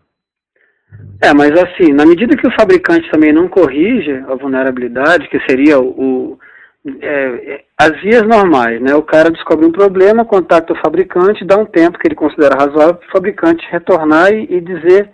[1.22, 5.80] É, mas assim, na medida que o fabricante também não corrige a vulnerabilidade, que seria
[5.80, 6.38] o-
[6.84, 8.94] é, é, as vias normais, né?
[8.94, 12.94] O cara descobre um problema, contacta o fabricante, dá um tempo que ele considera razoável
[12.94, 15.10] para o fabricante retornar e, e dizer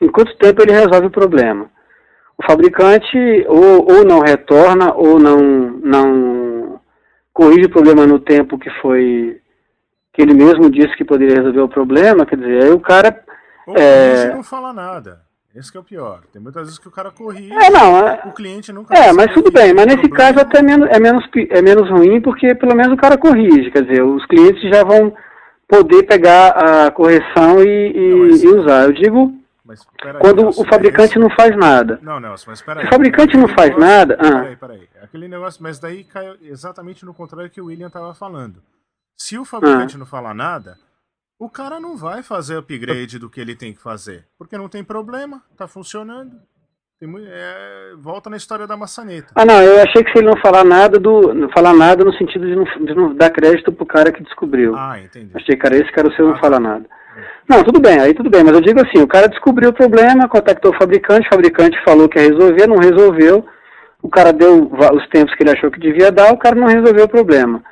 [0.00, 1.70] em quanto tempo ele resolve o problema.
[2.36, 3.16] O fabricante
[3.46, 5.38] ou, ou não retorna ou não,
[5.82, 6.80] não
[7.32, 9.40] corrige o problema no tempo que foi
[10.12, 13.24] que ele mesmo disse que poderia resolver o problema, quer dizer, aí o cara
[13.66, 14.34] Ou É.
[14.34, 15.20] não fala nada.
[15.54, 16.22] Esse que é o pior.
[16.32, 19.32] Tem muitas vezes que o cara corrige, É, não, é, o cliente nunca É, mas
[19.34, 20.16] tudo bem, mas nesse problema.
[20.32, 23.70] caso até é menos, é, menos, é menos ruim, porque pelo menos o cara corrige,
[23.70, 25.14] quer dizer, os clientes já vão
[25.68, 26.48] poder pegar
[26.86, 28.84] a correção e, e- Não, mas- e usar.
[28.84, 29.34] Eu digo
[29.64, 31.98] Mas, peraí, quando Nelson, o fabricante esse- não faz nada.
[32.02, 32.86] Não, Nelson, mas peraí.
[32.86, 34.30] O fabricante não faz negócio- nada, ah.
[34.40, 34.88] Peraí, peraí.
[35.02, 38.56] Aquele negócio, mas daí cai exatamente no contrário que o William tava falando.
[39.18, 39.44] Se o Ah.
[39.44, 40.76] fabricante não falar nada,
[41.44, 44.24] o cara não vai fazer upgrade do que ele tem que fazer.
[44.38, 46.36] Porque não tem problema, tá funcionando.
[47.02, 49.32] É, volta na história da maçaneta.
[49.34, 51.34] Ah, não, eu achei que se ele não falar nada do.
[51.34, 54.76] Não falar nada no sentido de não, de não dar crédito pro cara que descobriu.
[54.76, 55.32] Ah, entendi.
[55.34, 56.40] Achei que era esse cara o seu Ah, não tá.
[56.40, 56.86] fala nada.
[57.48, 60.28] Não, tudo bem, aí tudo bem, mas eu digo assim, o cara descobriu o problema,
[60.28, 63.44] contactou o fabricante, o fabricante falou que ia resolver, não resolveu,
[64.00, 67.04] o cara deu os tempos que ele achou que devia dar, o cara não resolveu
[67.04, 67.62] o problema.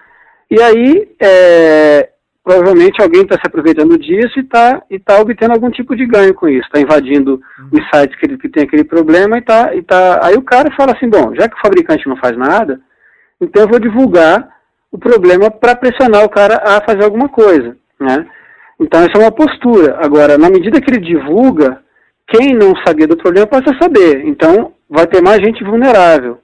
[0.51, 2.11] E aí, é,
[2.43, 6.35] provavelmente alguém está se aproveitando disso e está e tá obtendo algum tipo de ganho
[6.35, 9.83] com isso, está invadindo os sites que, ele, que tem aquele problema e tá, e
[9.83, 10.21] tá.
[10.23, 12.81] Aí o cara fala assim, bom, já que o fabricante não faz nada,
[13.41, 14.49] então eu vou divulgar
[14.91, 18.27] o problema para pressionar o cara a fazer alguma coisa, né?
[18.81, 19.99] Então essa é uma postura.
[20.03, 21.83] Agora, na medida que ele divulga,
[22.27, 24.27] quem não sabia do problema passa a saber.
[24.27, 26.39] Então vai ter mais gente vulnerável,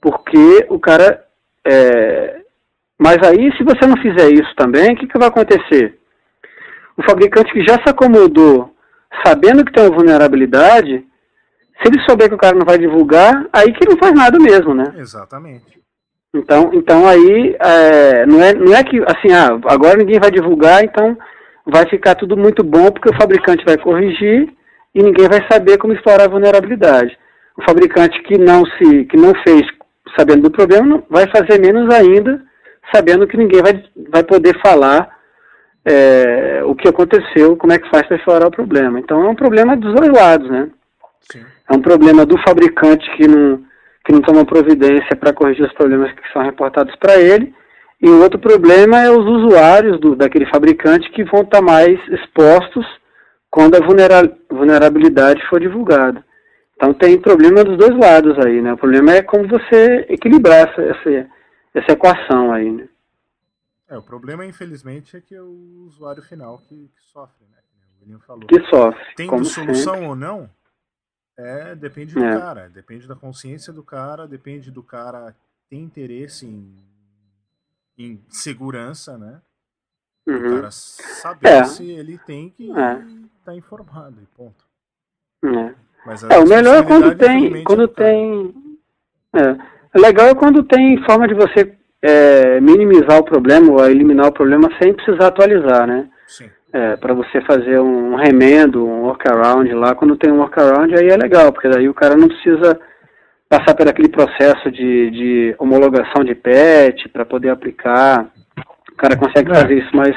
[0.00, 1.22] porque o cara.
[1.66, 2.35] é,
[2.98, 5.98] Mas aí, se você não fizer isso também, o que, que vai acontecer?
[6.96, 8.74] O fabricante que já se acomodou,
[9.24, 11.04] sabendo que tem uma vulnerabilidade,
[11.82, 14.38] se ele souber que o cara não vai divulgar, aí que ele não faz nada
[14.38, 14.94] mesmo, né?
[14.96, 15.76] Exatamente.
[16.34, 20.84] Então, então aí é, não, é, não é que assim, ah, agora ninguém vai divulgar,
[20.84, 21.16] então
[21.66, 24.52] vai ficar tudo muito bom porque o fabricante vai corrigir
[24.94, 27.16] e ninguém vai saber como explorar a vulnerabilidade.
[27.58, 29.62] O fabricante que não se que não fez
[30.16, 32.42] sabendo do problema vai fazer menos ainda,
[32.94, 35.08] sabendo que ninguém vai, vai poder falar
[35.84, 38.98] é, o que aconteceu, como é que faz para explorar o problema.
[38.98, 40.68] Então é um problema dos dois lados, né?
[41.20, 41.44] Sim.
[41.70, 43.62] É um problema do fabricante que não,
[44.04, 47.54] que não toma providência para corrigir os problemas que são reportados para ele.
[48.00, 52.86] E o outro problema é os usuários do, daquele fabricante que vão estar mais expostos
[53.50, 56.24] quando a vulnera- vulnerabilidade for divulgada.
[56.76, 58.74] Então tem problema dos dois lados aí, né?
[58.74, 61.26] O problema é como você equilibrar essa, essa,
[61.78, 62.88] essa equação aí, né?
[63.88, 67.58] É, o problema, infelizmente, é que é o usuário final que, que sofre, né?
[67.98, 68.46] O William falou.
[68.46, 69.04] Que sofre.
[69.16, 70.08] Tendo solução sempre.
[70.08, 70.50] ou não,
[71.36, 72.38] é, depende do É.
[72.38, 75.36] cara, depende da consciência do cara, depende do cara
[75.68, 76.76] ter interesse em,
[77.98, 79.40] em segurança, né?
[80.26, 80.54] O Uhum.
[80.56, 81.64] cara saber É.
[81.64, 82.98] se ele tem que É.
[83.38, 84.64] estar informado, e ponto.
[85.44, 85.74] É.
[86.04, 87.60] Mas É, o melhor é quando tem.
[87.60, 88.78] é Quando tem.
[89.32, 89.75] É.
[89.96, 91.72] Legal é quando tem forma de você
[92.02, 96.08] é, minimizar o problema ou eliminar o problema sem precisar atualizar, né?
[96.26, 96.50] Sim.
[96.72, 101.16] É, para você fazer um remendo, um workaround lá, quando tem um workaround aí é
[101.16, 102.78] legal, porque daí o cara não precisa
[103.48, 108.26] passar por aquele processo de, de homologação de patch para poder aplicar.
[108.92, 109.54] O cara consegue É.
[109.54, 110.16] fazer isso mais,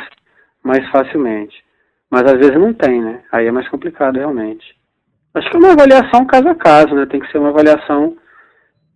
[0.63, 1.55] mais facilmente.
[2.09, 3.19] Mas às vezes não tem, né?
[3.31, 4.65] Aí é mais complicado realmente.
[5.35, 7.05] Acho que é uma avaliação caso a caso, né?
[7.05, 8.17] Tem que ser uma avaliação.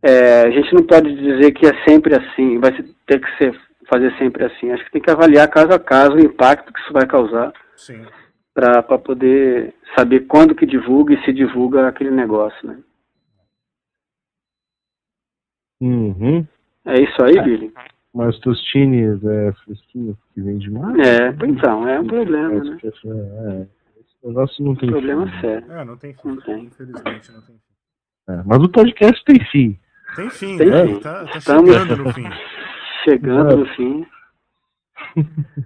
[0.04, 2.74] É, a gente não pode dizer que é sempre assim, vai
[3.08, 4.70] ter que ser, fazer sempre assim.
[4.70, 8.06] Acho que tem que avaliar caso a caso o impacto que isso vai causar Sim.
[8.54, 12.78] para poder saber quando que divulga e se divulga aquele negócio, né?
[15.82, 16.45] Uhum.
[16.86, 17.74] É isso aí, Billy?
[18.14, 20.97] Mas tostines é fresquinho que vem demais?
[20.99, 22.78] É, então, é um problema, né?
[22.84, 23.68] É, é,
[23.99, 25.41] esse negócio não tem Problema fim.
[25.41, 25.72] sério.
[25.72, 26.28] É, não tem fim.
[26.28, 26.66] Não tem.
[26.66, 27.62] Infelizmente não tem fim.
[28.30, 29.80] É, mas o podcast tem fim.
[30.16, 30.86] Tem fim, Tem né?
[30.88, 30.99] fim.
[30.99, 32.30] Tá, tá Estamos- chegando no fim.
[33.03, 34.05] Chegando no fim.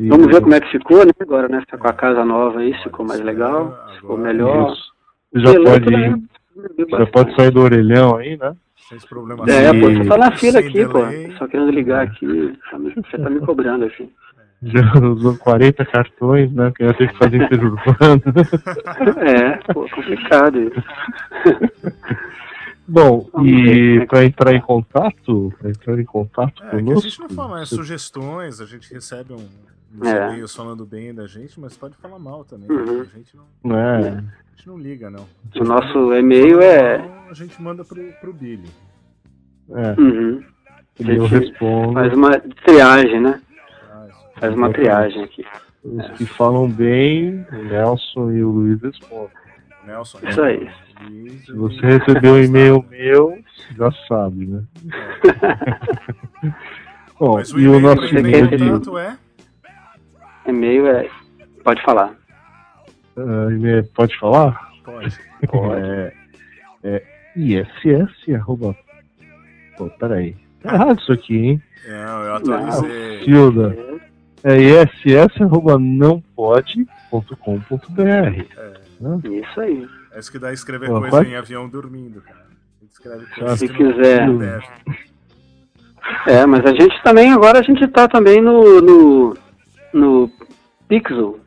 [0.00, 1.10] E- Vamos ver como é que ficou, né?
[1.20, 1.60] Agora, né?
[1.68, 4.70] Tá com a casa nova aí, ficou mais legal, ficou melhor.
[4.72, 4.92] Isso.
[5.32, 6.20] Você já Piloto, pode, né?
[7.00, 8.54] já pode sair do orelhão aí, né?
[8.88, 10.98] Sem problema É, pô, você tá na fila Sem aqui, pô.
[11.04, 11.32] delay.
[11.36, 12.56] Só querendo ligar aqui.
[12.70, 14.08] tá Você tá me cobrando aqui.
[14.62, 16.72] Já usou 40 cartões, né?
[16.76, 18.22] Que ia ter que fazer interurbano.
[19.26, 20.82] É, pô, complicado isso.
[22.88, 24.06] Bom, e ver.
[24.06, 27.02] para entrar em contato, pra entrar em contato É, que a conosco.
[27.02, 29.46] gente não fala, é você- sugestões, a gente recebe um,
[30.00, 30.28] uns É.
[30.28, 32.70] e-mails falando bem da gente, mas pode falar mal também.
[32.70, 33.00] Uhum.
[33.02, 35.26] A, gente não, É, a gente não liga, não.
[35.60, 36.96] O nosso e-mail é.
[36.96, 38.68] Então, a gente manda pro, pro Billy.
[39.70, 40.42] é, Uhum.
[41.00, 41.92] e eu respondo.
[41.92, 42.30] Faz uma
[42.64, 43.38] triagem, né?
[43.92, 44.06] Ah.
[44.40, 45.44] Faz uma triagem aqui.
[45.84, 49.28] Os que falam bem, o Nelson e o Luiz respondem.
[49.88, 50.18] Nelson.
[50.28, 50.70] Isso aí.
[51.44, 53.38] Se você recebeu um e-mail meu,
[53.76, 54.62] já sabe, né?
[57.18, 59.18] Bom, Mas o e o e-mail nosso e-mail é
[60.46, 61.08] E-mail é.
[61.64, 62.14] Pode falar.
[63.16, 64.68] e-mail- pode falar?
[64.84, 65.18] pode.
[65.48, 65.82] Pode.
[65.82, 66.12] É,
[66.84, 67.02] é
[67.36, 68.76] ISS, arroba...
[69.76, 70.36] Pô, peraí.
[70.62, 71.62] Tá errado isso aqui, hein?
[71.86, 73.24] Não, eu atualizei.
[73.24, 73.76] Filda.
[74.44, 76.22] É ISS, arroba não
[78.98, 79.28] pode.com.br.
[79.34, 79.88] Isso aí.
[80.12, 82.38] É isso que dá escrever Pô, coisa pode- em avião dormindo, cara.
[82.40, 84.28] A gente escreve coisa se quiser.
[86.26, 88.80] É, mas a gente também, agora a gente tá também no.
[88.80, 89.36] no,
[89.92, 90.30] no
[90.88, 91.38] Pixel.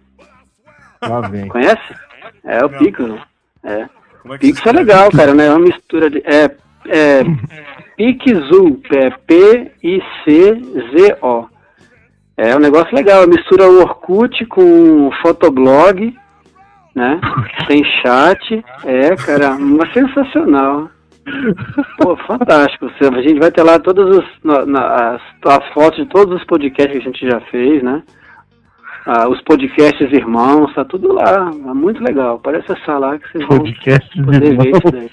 [1.02, 1.48] Lá vem.
[1.48, 1.96] Conhece?
[2.44, 2.78] É o Não.
[2.80, 3.18] Pixel.
[3.64, 3.90] É.
[4.22, 5.48] Como é que Pix se é legal, cara, né?
[5.48, 6.20] É uma mistura de.
[6.20, 6.56] É.
[6.88, 7.24] É.
[7.98, 9.10] Pixu, é
[10.22, 11.50] P-I-C-Z-O.
[12.38, 16.16] É um negócio legal, mistura o Orkut com o Fotoblog,
[16.96, 17.20] né?
[17.68, 18.64] Tem chat.
[18.86, 20.90] É, cara, uma sensacional.
[22.00, 22.88] Pô, fantástico.
[23.00, 26.44] A gente vai ter lá todas os, na- na- as, as fotos de todos os
[26.46, 28.02] podcasts que a gente já fez, né?
[29.06, 31.50] Ah, os podcasts irmãos, tá tudo lá.
[31.52, 32.40] É muito legal.
[32.40, 35.12] Parece essa lá que vocês vão Podcast poder ver isso daí.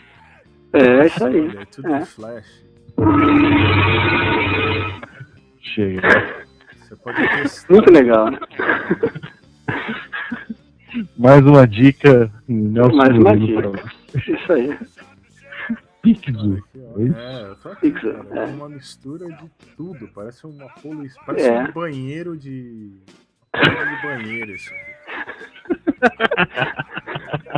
[0.74, 1.40] É, isso aí.
[1.48, 2.00] Olha, é tudo É.
[2.04, 2.68] flash.
[5.60, 6.00] Chega.
[6.76, 7.72] Você pode testar.
[7.72, 8.38] Muito legal, né?
[11.16, 12.30] Mais uma dica.
[12.46, 13.72] Nelson Mais uma dica.
[14.14, 14.78] Isso aí.
[16.02, 16.62] Pixel.
[16.76, 17.00] Ó.
[17.00, 17.72] É?
[17.72, 18.40] É, Pixel, cara.
[18.40, 18.46] É é.
[18.54, 20.08] uma mistura de tudo.
[20.14, 21.22] Parece uma poluição.
[21.26, 21.60] Parece É.
[21.60, 22.92] um banheiro de.
[23.52, 24.98] Parede de banheiro isso aqui.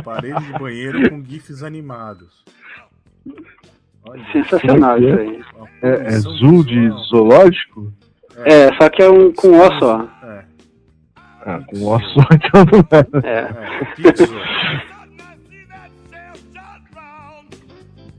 [0.03, 2.43] Parede de banheiro com GIFs animados.
[4.03, 5.43] Olha, Sensacional é isso que aí.
[5.83, 7.93] É, é zoom de zoológico?
[8.37, 10.09] É, só que é um com O só.
[10.23, 10.45] É,
[11.45, 12.85] Ah, com o só então não
[13.23, 13.27] é.
[13.27, 13.39] É.
[13.39, 14.81] é.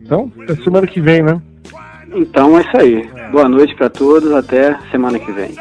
[0.01, 1.41] Então, até semana que vem, né?
[2.14, 3.11] Então é isso aí.
[3.31, 5.55] Boa noite pra todos, até semana que vem.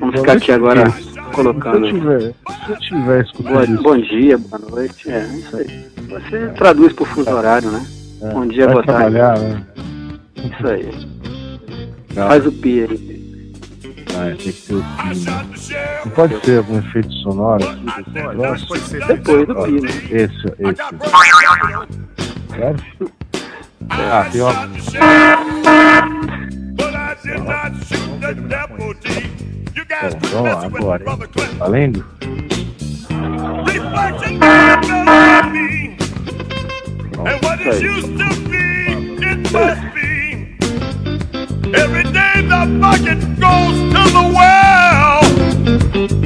[0.00, 1.86] Vamos ficar aqui agora Se eu colocando.
[1.86, 5.10] tiver, se eu tiver escutando Boa, isso, bom dia, boa noite.
[5.10, 5.84] É, isso aí.
[6.08, 7.86] Você traduz por fuso horário, né?
[8.22, 9.14] é, bom dia, vai boa tarde.
[9.16, 9.66] trabalhar, né?
[10.36, 10.90] Isso aí.
[12.14, 13.23] Não, Faz o pi aí.
[14.14, 16.00] Ah, tem que ter o pi, né?
[16.04, 19.06] Não pode ser algum efeito sonoro Pode, pode, ser.
[19.06, 19.88] Depois do Ó, pi, né?
[20.10, 20.74] Esse, esse.
[22.54, 22.76] Claro?
[23.90, 24.52] Ah, tem uma.
[26.76, 29.30] But I did not shoot the deputy.
[29.74, 31.04] You guys Bom, vamos lá, agora.
[31.04, 31.58] Clinton.
[31.58, 32.04] Valendo?
[39.26, 40.56] It must be.
[41.74, 42.13] Every
[42.54, 45.20] the bucket goes to the well.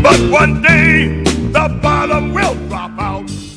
[0.03, 1.23] But one day,
[1.57, 3.48] the bottom will drop out.